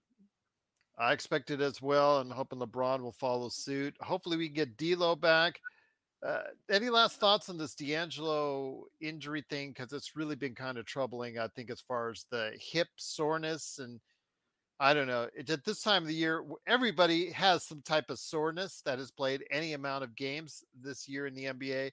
I 0.97 1.13
expect 1.13 1.49
it 1.49 1.61
as 1.61 1.81
well, 1.81 2.19
and 2.19 2.31
hoping 2.31 2.59
LeBron 2.59 3.01
will 3.01 3.13
follow 3.13 3.49
suit. 3.49 3.95
Hopefully, 4.01 4.37
we 4.37 4.49
get 4.49 4.77
D'Lo 4.77 5.15
back. 5.15 5.59
Uh, 6.23 6.43
any 6.69 6.89
last 6.89 7.19
thoughts 7.19 7.49
on 7.49 7.57
this 7.57 7.73
D'Angelo 7.73 8.85
injury 8.99 9.43
thing? 9.49 9.69
Because 9.71 9.93
it's 9.93 10.15
really 10.15 10.35
been 10.35 10.53
kind 10.53 10.77
of 10.77 10.85
troubling. 10.85 11.39
I 11.39 11.47
think 11.47 11.71
as 11.71 11.81
far 11.81 12.11
as 12.11 12.25
the 12.29 12.51
hip 12.59 12.89
soreness 12.97 13.79
and 13.79 13.99
I 14.81 14.95
don't 14.95 15.05
know. 15.05 15.29
At 15.47 15.63
this 15.63 15.83
time 15.83 16.01
of 16.01 16.07
the 16.07 16.15
year, 16.15 16.43
everybody 16.65 17.29
has 17.33 17.63
some 17.63 17.83
type 17.83 18.09
of 18.09 18.17
soreness 18.17 18.81
that 18.83 18.97
has 18.97 19.11
played 19.11 19.43
any 19.51 19.73
amount 19.73 20.03
of 20.03 20.15
games 20.15 20.63
this 20.81 21.07
year 21.07 21.27
in 21.27 21.35
the 21.35 21.45
NBA. 21.45 21.91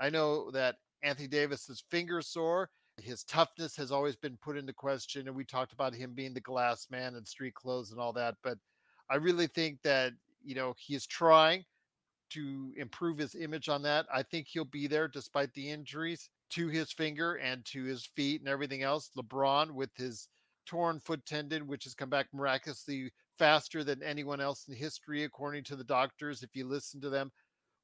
I 0.00 0.08
know 0.08 0.50
that 0.52 0.76
Anthony 1.02 1.28
Davis's 1.28 1.84
finger 1.90 2.22
sore. 2.22 2.70
His 3.00 3.24
toughness 3.24 3.76
has 3.76 3.92
always 3.92 4.16
been 4.16 4.36
put 4.36 4.56
into 4.56 4.72
question, 4.72 5.28
and 5.28 5.36
we 5.36 5.44
talked 5.44 5.72
about 5.72 5.94
him 5.94 6.12
being 6.14 6.34
the 6.34 6.40
glass 6.40 6.88
man 6.90 7.14
and 7.14 7.26
street 7.26 7.54
clothes 7.54 7.90
and 7.92 8.00
all 8.00 8.12
that. 8.14 8.36
But 8.42 8.58
I 9.10 9.16
really 9.16 9.46
think 9.46 9.82
that 9.82 10.12
you 10.44 10.54
know 10.54 10.74
he 10.78 10.94
is 10.94 11.06
trying 11.06 11.64
to 12.30 12.72
improve 12.76 13.18
his 13.18 13.34
image 13.34 13.68
on 13.68 13.82
that. 13.82 14.06
I 14.12 14.22
think 14.22 14.46
he'll 14.48 14.64
be 14.64 14.86
there 14.86 15.08
despite 15.08 15.52
the 15.54 15.70
injuries 15.70 16.28
to 16.50 16.68
his 16.68 16.92
finger 16.92 17.34
and 17.36 17.64
to 17.66 17.84
his 17.84 18.04
feet 18.04 18.40
and 18.40 18.48
everything 18.48 18.82
else. 18.82 19.10
LeBron 19.16 19.70
with 19.70 19.90
his 19.96 20.28
torn 20.66 21.00
foot 21.00 21.24
tendon, 21.24 21.66
which 21.66 21.84
has 21.84 21.94
come 21.94 22.10
back 22.10 22.26
miraculously 22.32 23.10
faster 23.38 23.84
than 23.84 24.02
anyone 24.02 24.40
else 24.40 24.66
in 24.68 24.74
history, 24.74 25.24
according 25.24 25.64
to 25.64 25.76
the 25.76 25.84
doctors, 25.84 26.42
if 26.42 26.54
you 26.54 26.66
listen 26.66 27.00
to 27.00 27.08
them. 27.08 27.30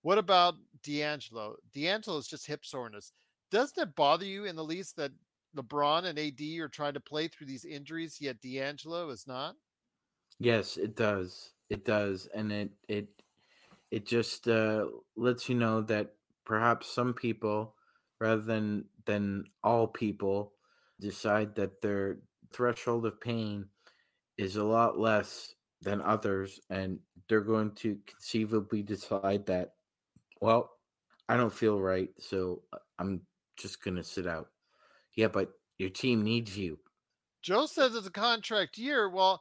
What 0.03 0.18
about 0.18 0.57
D'Angelo? 0.83 1.57
Is 1.74 2.29
just 2.29 2.46
hip 2.46 2.66
soreness. 2.66 3.12
Doesn't 3.55 3.81
it 3.81 3.95
bother 3.95 4.25
you 4.25 4.47
in 4.47 4.57
the 4.57 4.64
least 4.64 4.97
that 4.97 5.12
LeBron 5.57 6.07
and 6.07 6.19
AD 6.19 6.40
are 6.59 6.69
trying 6.69 6.95
to 6.95 7.01
play 7.01 7.29
through 7.29 7.47
these 7.47 7.64
injuries, 7.64 8.19
yet 8.21 8.40
D'Angelo 8.40 9.11
is 9.11 9.29
not? 9.29 9.55
Yes, 10.40 10.77
it 10.77 10.97
does. 10.97 11.53
It 11.71 11.85
does, 11.85 12.27
and 12.35 12.51
it 12.51 12.71
it 12.88 13.07
it 13.93 14.07
just 14.09 14.49
uh, 14.49 14.87
lets 15.14 15.49
you 15.49 15.55
know 15.55 15.83
that 15.83 16.17
perhaps 16.45 16.93
some 16.93 17.14
people, 17.14 17.77
rather 18.21 18.43
than 18.43 18.87
than 19.05 19.45
all 19.62 19.87
people, 19.87 20.55
decide 20.99 21.55
that 21.55 21.81
their 21.81 22.23
threshold 22.53 23.07
of 23.07 23.21
pain 23.21 23.69
is 24.37 24.57
a 24.57 24.64
lot 24.64 24.99
less 24.99 25.55
than 25.81 26.01
others, 26.01 26.59
and 26.71 26.99
they're 27.29 27.40
going 27.40 27.71
to 27.77 28.01
conceivably 28.05 28.83
decide 28.83 29.47
that, 29.47 29.75
well, 30.40 30.73
I 31.29 31.37
don't 31.37 31.53
feel 31.53 31.81
right, 31.81 32.11
so 32.19 32.62
uh, 32.73 32.79
I'm 32.99 33.21
just 33.57 33.83
gonna 33.83 34.03
sit 34.05 34.27
out. 34.27 34.51
Yeah, 35.17 35.29
but 35.29 35.53
your 35.79 35.90
team 35.90 36.23
needs 36.23 36.57
you. 36.57 36.79
Joe 37.43 37.67
says 37.67 37.95
it's 37.95 38.07
a 38.07 38.11
contract 38.11 38.79
year. 38.79 39.09
Well, 39.09 39.40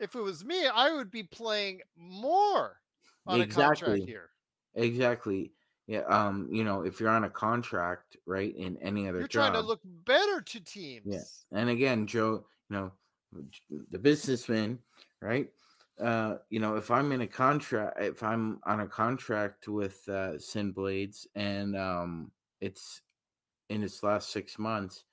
if 0.00 0.14
it 0.14 0.20
was 0.20 0.44
me, 0.44 0.66
I 0.66 0.92
would 0.92 1.10
be 1.10 1.24
playing 1.24 1.80
more 1.96 2.78
on 3.26 3.40
a 3.40 3.42
Exactly. 3.42 3.86
contract 3.86 4.08
year. 4.08 4.30
Exactly. 4.74 5.52
Yeah. 5.86 6.02
Um. 6.08 6.48
You 6.50 6.64
know, 6.64 6.82
if 6.82 7.00
you're 7.00 7.10
on 7.10 7.24
a 7.24 7.30
contract, 7.30 8.16
right, 8.26 8.54
in 8.56 8.76
any 8.78 9.08
other 9.08 9.18
You're 9.18 9.28
job, 9.28 9.52
trying 9.52 9.62
to 9.62 9.66
look 9.66 9.80
better 9.84 10.40
to 10.40 10.60
teams. 10.60 11.06
Yes. 11.06 11.44
And 11.52 11.68
again, 11.70 12.06
Joe, 12.06 12.46
you 12.70 12.76
know, 12.76 12.92
the 13.90 13.98
businessman, 13.98 14.78
right? 15.20 15.50
Uh, 16.00 16.38
you 16.48 16.58
know, 16.58 16.76
if 16.76 16.90
I'm 16.90 17.12
in 17.12 17.20
a 17.20 17.26
contract, 17.26 18.00
if 18.00 18.22
I'm 18.22 18.60
on 18.64 18.80
a 18.80 18.86
contract 18.86 19.68
with 19.68 20.08
uh, 20.08 20.38
Sin 20.38 20.72
Blades, 20.72 21.26
and 21.34 21.76
um, 21.76 22.30
it's 22.60 23.02
in 23.72 23.82
its 23.82 24.02
last 24.02 24.30
six 24.30 24.58
months, 24.58 25.04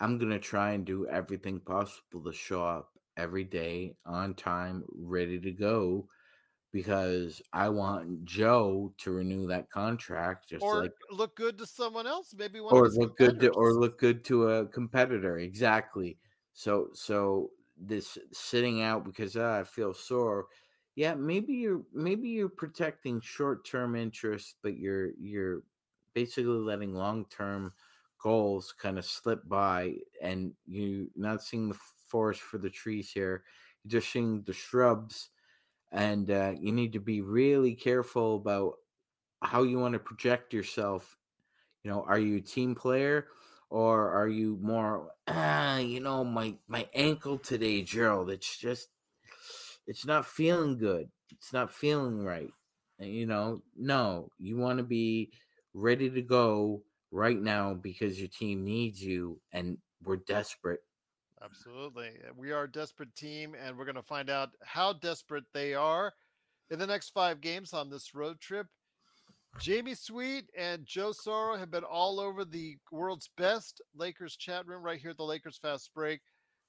I'm 0.00 0.18
gonna 0.18 0.38
try 0.38 0.72
and 0.72 0.84
do 0.84 1.06
everything 1.06 1.60
possible 1.60 2.22
to 2.24 2.32
show 2.32 2.64
up 2.64 2.90
every 3.16 3.44
day 3.44 3.96
on 4.06 4.34
time, 4.34 4.84
ready 4.94 5.38
to 5.40 5.52
go, 5.52 6.08
because 6.72 7.40
I 7.52 7.68
want 7.68 8.24
Joe 8.24 8.92
to 8.98 9.10
renew 9.12 9.46
that 9.48 9.70
contract, 9.70 10.48
just 10.48 10.62
Or 10.62 10.80
like 10.82 10.92
look 11.10 11.36
good 11.36 11.58
to 11.58 11.66
someone 11.66 12.06
else, 12.06 12.34
maybe 12.36 12.60
one 12.60 12.74
or 12.74 12.88
look 12.88 13.16
good 13.16 13.38
to, 13.40 13.50
or 13.50 13.74
look 13.74 13.98
good 13.98 14.24
to 14.24 14.48
a 14.48 14.66
competitor 14.66 15.38
exactly. 15.38 16.18
So 16.54 16.88
so 16.94 17.50
this 17.76 18.18
sitting 18.32 18.82
out 18.82 19.04
because 19.04 19.36
ah, 19.36 19.60
i 19.60 19.64
feel 19.64 19.92
sore 19.92 20.46
yeah 20.94 21.14
maybe 21.14 21.54
you're 21.54 21.82
maybe 21.92 22.28
you're 22.28 22.48
protecting 22.48 23.20
short-term 23.20 23.96
interests 23.96 24.54
but 24.62 24.76
you're 24.76 25.10
you're 25.18 25.62
basically 26.14 26.58
letting 26.58 26.94
long-term 26.94 27.72
goals 28.22 28.74
kind 28.80 28.98
of 28.98 29.04
slip 29.04 29.40
by 29.48 29.94
and 30.22 30.52
you 30.66 31.10
not 31.16 31.42
seeing 31.42 31.68
the 31.68 31.78
forest 32.06 32.40
for 32.40 32.58
the 32.58 32.70
trees 32.70 33.10
here 33.12 33.42
you're 33.82 34.00
just 34.00 34.12
seeing 34.12 34.42
the 34.42 34.52
shrubs 34.52 35.30
and 35.90 36.30
uh, 36.30 36.52
you 36.58 36.72
need 36.72 36.92
to 36.94 37.00
be 37.00 37.20
really 37.20 37.74
careful 37.74 38.36
about 38.36 38.74
how 39.42 39.62
you 39.62 39.78
want 39.78 39.92
to 39.92 39.98
project 39.98 40.54
yourself. 40.54 41.18
You 41.82 41.90
know 41.90 42.04
are 42.06 42.18
you 42.18 42.36
a 42.36 42.40
team 42.40 42.76
player 42.76 43.26
or 43.68 44.10
are 44.10 44.28
you 44.28 44.56
more 44.62 45.10
ah 45.26 45.78
you 45.78 45.98
know 45.98 46.22
my 46.22 46.54
my 46.68 46.88
ankle 46.94 47.38
today 47.38 47.82
gerald 47.82 48.30
it's 48.30 48.56
just 48.56 48.88
it's 49.88 50.06
not 50.06 50.26
feeling 50.26 50.78
good. 50.78 51.08
It's 51.32 51.52
not 51.52 51.74
feeling 51.74 52.24
right. 52.24 52.50
You 53.00 53.26
know 53.26 53.62
no 53.76 54.30
you 54.38 54.56
want 54.56 54.78
to 54.78 54.84
be 54.84 55.32
ready 55.74 56.08
to 56.08 56.22
go 56.22 56.82
right 57.12 57.38
now 57.38 57.74
because 57.74 58.18
your 58.18 58.28
team 58.28 58.64
needs 58.64 59.00
you 59.00 59.40
and 59.52 59.78
we're 60.04 60.16
desperate 60.16 60.80
Absolutely. 61.44 62.10
We 62.36 62.52
are 62.52 62.64
a 62.64 62.70
desperate 62.70 63.14
team, 63.16 63.56
and 63.60 63.76
we're 63.76 63.84
going 63.84 63.96
to 63.96 64.02
find 64.02 64.30
out 64.30 64.50
how 64.62 64.92
desperate 64.92 65.44
they 65.52 65.74
are 65.74 66.12
in 66.70 66.78
the 66.78 66.86
next 66.86 67.10
five 67.10 67.40
games 67.40 67.72
on 67.72 67.90
this 67.90 68.14
road 68.14 68.40
trip. 68.40 68.68
Jamie 69.58 69.94
Sweet 69.94 70.44
and 70.56 70.86
Joe 70.86 71.10
Soro 71.10 71.58
have 71.58 71.70
been 71.70 71.84
all 71.84 72.20
over 72.20 72.44
the 72.44 72.76
world's 72.90 73.28
best 73.36 73.82
Lakers 73.94 74.36
chat 74.36 74.66
room 74.66 74.82
right 74.82 75.00
here 75.00 75.10
at 75.10 75.16
the 75.16 75.24
Lakers 75.24 75.58
Fast 75.58 75.90
Break. 75.94 76.20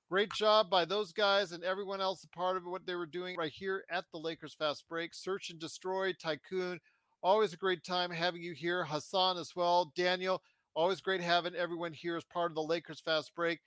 Great 0.09 0.31
job 0.33 0.69
by 0.69 0.85
those 0.85 1.13
guys 1.13 1.53
and 1.53 1.63
everyone 1.63 2.01
else 2.01 2.23
a 2.23 2.29
part 2.35 2.57
of 2.57 2.65
what 2.65 2.85
they 2.85 2.95
were 2.95 3.05
doing 3.05 3.37
right 3.37 3.53
here 3.53 3.85
at 3.89 4.05
the 4.11 4.19
Lakers 4.19 4.55
Fast 4.55 4.85
Break. 4.89 5.13
Search 5.13 5.49
and 5.49 5.59
Destroy, 5.59 6.13
Tycoon. 6.13 6.79
Always 7.23 7.53
a 7.53 7.57
great 7.57 7.85
time 7.85 8.11
having 8.11 8.43
you 8.43 8.53
here. 8.53 8.83
Hassan 8.83 9.37
as 9.37 9.55
well. 9.55 9.93
Daniel, 9.95 10.43
always 10.75 10.99
great 10.99 11.21
having 11.21 11.55
everyone 11.55 11.93
here 11.93 12.17
as 12.17 12.25
part 12.25 12.51
of 12.51 12.55
the 12.55 12.63
Lakers 12.63 12.99
Fast 12.99 13.33
Break. 13.33 13.59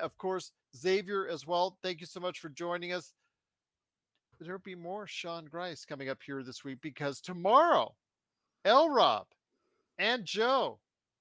Of 0.00 0.16
course, 0.16 0.52
Xavier 0.76 1.26
as 1.28 1.44
well. 1.44 1.76
Thank 1.82 2.00
you 2.00 2.06
so 2.06 2.20
much 2.20 2.38
for 2.38 2.48
joining 2.48 2.92
us. 2.92 3.12
There'll 4.38 4.60
be 4.60 4.76
more 4.76 5.06
Sean 5.08 5.46
Grice 5.46 5.84
coming 5.84 6.08
up 6.08 6.18
here 6.24 6.42
this 6.44 6.64
week 6.64 6.78
because 6.80 7.20
tomorrow 7.20 7.94
L 8.64 8.88
Rob 8.88 9.26
and 9.98 10.24
Joe 10.24 10.78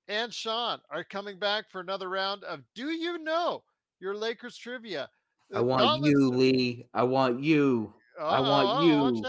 and 0.08 0.34
Sean 0.34 0.80
are 0.92 1.04
coming 1.04 1.40
back 1.40 1.70
for 1.70 1.82
another 1.82 2.08
round 2.08 2.44
of 2.44 2.62
Do 2.76 2.92
You 2.92 3.18
Know 3.18 3.64
Your 4.00 4.16
Lakers 4.16 4.56
Trivia? 4.56 5.10
I 5.54 5.62
want 5.62 6.06
you, 6.06 6.30
Lee. 6.30 6.86
I 6.94 7.04
want 7.04 7.42
you. 7.42 7.94
Uh, 8.22 8.26
I 8.26 8.40
want 8.40 8.86
you. 8.86 9.22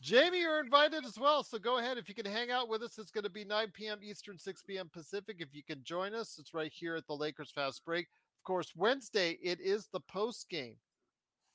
Jamie, 0.00 0.40
you're 0.40 0.60
invited 0.60 1.04
as 1.04 1.18
well. 1.18 1.42
So 1.42 1.58
go 1.58 1.78
ahead. 1.78 1.98
If 1.98 2.08
you 2.08 2.14
can 2.14 2.24
hang 2.24 2.50
out 2.50 2.68
with 2.68 2.82
us, 2.82 2.98
it's 2.98 3.10
going 3.10 3.24
to 3.24 3.30
be 3.30 3.44
9 3.44 3.68
p.m. 3.74 3.98
Eastern, 4.02 4.38
6 4.38 4.62
p.m. 4.62 4.88
Pacific. 4.92 5.36
If 5.40 5.54
you 5.54 5.62
can 5.62 5.82
join 5.84 6.14
us, 6.14 6.36
it's 6.38 6.54
right 6.54 6.72
here 6.74 6.96
at 6.96 7.06
the 7.06 7.16
Lakers 7.16 7.50
Fast 7.50 7.84
Break. 7.84 8.06
Of 8.38 8.44
course, 8.44 8.72
Wednesday, 8.74 9.38
it 9.42 9.60
is 9.60 9.88
the 9.92 10.00
post 10.00 10.48
game 10.48 10.76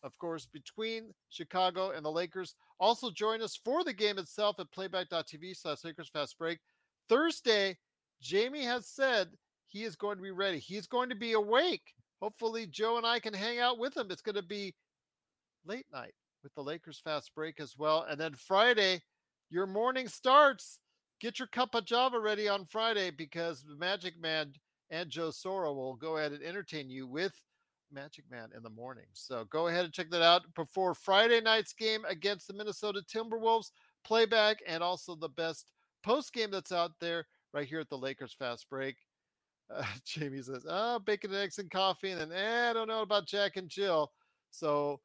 of 0.06 0.18
course, 0.20 0.46
between 0.46 1.14
Chicago 1.30 1.89
and 1.89 2.06
the 2.06 2.12
Lakers. 2.12 2.56
Also 2.80 3.10
join 3.10 3.41
us 3.41 3.60
for 3.66 3.84
the 3.84 3.91
game 3.91 4.20
itself 4.20 4.60
at 4.60 4.72
playback.tv 4.72 5.58
slash 5.58 5.84
Lakers 5.84 6.10
Fast 6.10 6.38
Break. 6.38 6.60
Thursday, 7.10 7.76
Jamie 8.22 8.64
has 8.64 8.88
said 8.88 9.30
he 9.68 9.84
is 9.84 9.96
going 9.96 10.18
to 10.18 10.24
be 10.24 10.32
ready. 10.32 10.60
He's 10.60 10.86
going 10.86 11.10
to 11.10 11.16
be 11.16 11.34
awake. 11.34 11.93
Hopefully, 12.22 12.68
Joe 12.68 12.98
and 12.98 13.06
I 13.06 13.20
can 13.20 13.34
hang 13.34 13.60
out 13.60 13.80
with 13.80 13.98
him. 13.98 14.08
It's 14.12 14.22
going 14.22 14.36
to 14.36 14.43
be 14.43 14.76
late 15.66 15.88
night 15.91 16.14
with 16.46 16.56
the 16.56 16.64
Lakers 16.64 17.02
Fast 17.04 17.36
Break 17.36 17.60
as 17.60 17.78
well. 17.78 18.06
And 18.10 18.18
then 18.18 18.34
Friday, 18.36 19.02
your 19.50 19.68
morning 19.68 20.08
starts. 20.08 20.80
Get 21.20 21.39
your 21.39 21.50
cup 21.50 21.76
of 21.76 21.86
Java 21.86 22.20
ready 22.20 22.48
on 22.48 22.64
Friday 22.64 23.12
because 23.12 23.66
Magic 23.78 24.18
Man 24.20 24.54
and 24.89 25.10
Joe 25.10 25.32
Sora 25.32 25.74
will 25.74 25.96
go 25.96 26.16
ahead 26.16 26.32
and 26.32 26.43
entertain 26.43 26.89
you 26.89 27.06
with– 27.06 27.34
Magic 27.91 28.26
Man 28.30 28.50
in 28.56 28.64
the 28.64 28.70
morning. 28.70 29.06
So 29.14 29.46
go 29.50 29.68
ahead 29.68 29.86
and 29.86 29.93
check 29.93 30.10
that 30.12 30.22
out 30.22 30.41
before 30.56 30.93
Friday 30.93 31.41
night's 31.41 31.74
game 31.74 32.04
against 32.08 32.48
the 32.48 32.54
Minnesota 32.54 33.02
Timberwolves. 33.02 33.72
Playback 34.04 34.60
and 34.68 34.84
also 34.84 35.16
the 35.16 35.30
best 35.30 35.72
post 36.04 36.32
game 36.32 36.52
that's 36.52 36.72
out 36.72 36.91
there 37.00 37.26
right 37.54 37.68
here 37.68 37.80
at 37.80 37.89
the 37.89 37.98
Lakers 37.98 38.34
Fast 38.34 38.70
Break. 38.70 38.98
Uh, 39.74 39.84
Jamie 40.06 40.43
says, 40.43 40.66
"Oh, 40.70 41.00
bacon 41.00 41.32
and 41.32 41.39
eggs 41.39 41.58
and 41.58 41.72
coffee," 41.72 42.12
and 42.12 42.22
then 42.22 42.32
eh, 42.32 42.70
I 42.70 42.74
don't 42.74 42.88
know 42.88 43.02
about 43.02 43.26
Jack 43.26 43.58
and 43.58 43.70
Jill. 43.70 44.12
So 44.52 45.00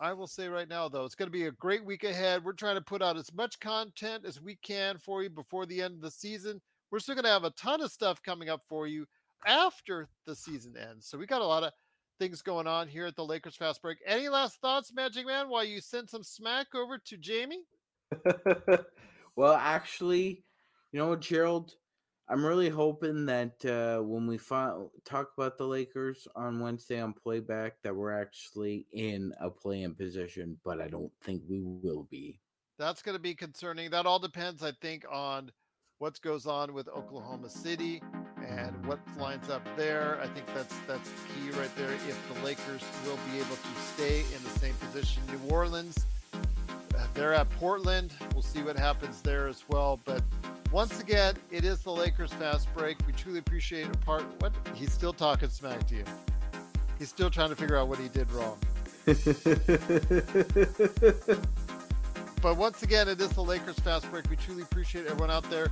I 0.00 0.12
will 0.12 0.28
say 0.28 0.48
right 0.48 0.68
now, 0.68 0.88
though, 0.88 1.04
it's 1.04 1.16
going 1.16 1.26
to 1.26 1.32
be 1.36 1.46
a 1.46 1.52
great 1.52 1.84
week 1.84 2.04
ahead. 2.04 2.44
We're 2.44 2.52
trying 2.52 2.76
to 2.76 2.80
put 2.80 3.02
out 3.02 3.16
as 3.16 3.34
much 3.34 3.58
content 3.58 4.24
as 4.24 4.40
we 4.40 4.56
can 4.56 4.96
for 4.96 5.22
you 5.22 5.30
before 5.30 5.66
the 5.66 5.82
end 5.82 5.94
of 5.94 6.00
the 6.00 6.10
season. 6.10 6.60
We're 6.90 7.00
still 7.00 7.16
going 7.16 7.24
to 7.24 7.30
have 7.30 7.44
a 7.44 7.50
ton 7.50 7.82
of 7.82 7.90
stuff 7.90 8.22
coming 8.22 8.48
up 8.48 8.62
for 8.68 8.86
you 8.86 9.06
after 9.44 10.08
the 10.24 10.36
season 10.36 10.76
ends. 10.76 11.06
So 11.06 11.18
we 11.18 11.26
got 11.26 11.42
a 11.42 11.46
lot 11.46 11.64
of 11.64 11.72
things 12.20 12.42
going 12.42 12.68
on 12.68 12.86
here 12.86 13.06
at 13.06 13.16
the 13.16 13.24
Lakers 13.24 13.56
Fast 13.56 13.82
Break. 13.82 13.98
Any 14.06 14.28
last 14.28 14.60
thoughts, 14.60 14.92
Magic 14.94 15.26
Man, 15.26 15.48
while 15.48 15.64
you 15.64 15.80
send 15.80 16.08
some 16.08 16.22
smack 16.22 16.68
over 16.76 16.98
to 16.98 17.16
Jamie? 17.16 17.64
well, 19.36 19.54
actually, 19.54 20.44
you 20.92 21.00
know, 21.00 21.16
Gerald, 21.16 21.74
I'm 22.30 22.44
really 22.44 22.68
hoping 22.68 23.24
that 23.26 23.64
uh, 23.64 24.02
when 24.02 24.26
we 24.26 24.38
talk 24.38 25.32
about 25.36 25.56
the 25.56 25.64
Lakers 25.64 26.28
on 26.36 26.60
Wednesday 26.60 27.00
on 27.00 27.14
playback, 27.14 27.80
that 27.82 27.96
we're 27.96 28.12
actually 28.12 28.86
in 28.92 29.32
a 29.40 29.48
play-in 29.48 29.94
position, 29.94 30.58
but 30.62 30.78
I 30.78 30.88
don't 30.88 31.10
think 31.22 31.42
we 31.48 31.62
will 31.62 32.06
be. 32.10 32.38
That's 32.78 33.00
going 33.00 33.16
to 33.16 33.22
be 33.22 33.34
concerning. 33.34 33.90
That 33.90 34.04
all 34.04 34.18
depends, 34.18 34.62
I 34.62 34.72
think, 34.82 35.06
on 35.10 35.50
what 35.98 36.20
goes 36.20 36.46
on 36.46 36.74
with 36.74 36.86
Oklahoma 36.88 37.48
City 37.48 38.02
and 38.46 38.86
what 38.86 39.00
lines 39.18 39.48
up 39.48 39.62
there. 39.76 40.20
I 40.22 40.26
think 40.28 40.46
that's 40.54 40.76
that's 40.86 41.10
the 41.10 41.16
key 41.34 41.58
right 41.58 41.74
there. 41.76 41.90
If 41.92 42.34
the 42.34 42.44
Lakers 42.44 42.84
will 43.06 43.18
be 43.32 43.38
able 43.38 43.56
to 43.56 43.80
stay 43.94 44.20
in 44.20 44.42
the 44.44 44.58
same 44.60 44.74
position, 44.74 45.22
New 45.32 45.50
Orleans, 45.50 46.06
uh, 46.34 47.06
they're 47.14 47.34
at 47.34 47.50
Portland. 47.50 48.12
We'll 48.32 48.42
see 48.42 48.62
what 48.62 48.78
happens 48.78 49.22
there 49.22 49.48
as 49.48 49.64
well. 49.68 49.98
But 50.04 50.22
once 50.70 51.00
again, 51.00 51.34
it 51.50 51.64
is 51.64 51.80
the 51.80 51.90
Lakers 51.90 52.32
fast 52.34 52.68
break. 52.74 52.98
We 53.06 53.14
truly 53.14 53.38
appreciate 53.38 53.86
a 53.86 53.98
part. 53.98 54.24
What 54.40 54.52
he's 54.74 54.92
still 54.92 55.14
talking 55.14 55.48
smack 55.48 55.86
to 55.88 55.94
you. 55.94 56.04
He's 56.98 57.08
still 57.08 57.30
trying 57.30 57.48
to 57.50 57.56
figure 57.56 57.76
out 57.76 57.88
what 57.88 57.98
he 57.98 58.08
did 58.08 58.30
wrong. 58.32 58.58
but 62.42 62.56
once 62.58 62.82
again, 62.82 63.08
it 63.08 63.20
is 63.20 63.30
the 63.30 63.42
Lakers 63.42 63.78
fast 63.78 64.10
break. 64.10 64.28
We 64.28 64.36
truly 64.36 64.62
appreciate 64.62 65.06
everyone 65.06 65.30
out 65.30 65.48
there 65.48 65.68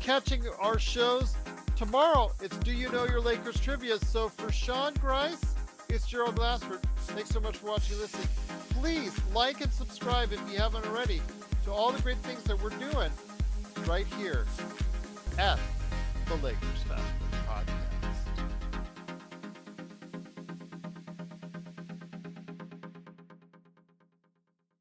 catching 0.00 0.46
our 0.60 0.78
shows. 0.78 1.34
Tomorrow, 1.76 2.32
it's 2.42 2.56
Do 2.58 2.72
You 2.72 2.90
Know 2.90 3.06
Your 3.06 3.20
Lakers 3.20 3.58
Trivia. 3.58 3.98
So 3.98 4.28
for 4.28 4.52
Sean 4.52 4.92
Grice, 4.94 5.54
it's 5.88 6.06
Gerald 6.06 6.36
Glassford. 6.36 6.80
Thanks 7.08 7.30
so 7.30 7.40
much 7.40 7.56
for 7.56 7.68
watching 7.68 7.92
and 7.94 8.02
listening. 8.02 8.28
Please 8.70 9.18
like 9.32 9.62
and 9.62 9.72
subscribe 9.72 10.32
if 10.32 10.40
you 10.50 10.58
haven't 10.58 10.84
already 10.86 11.22
to 11.64 11.70
all 11.70 11.92
the 11.92 12.02
great 12.02 12.18
things 12.18 12.42
that 12.44 12.60
we're 12.62 12.70
doing 12.70 13.10
right 13.86 14.06
here 14.18 14.46
at 15.38 15.58
the 16.26 16.34
Lakers 16.36 16.82
Fast 16.88 17.02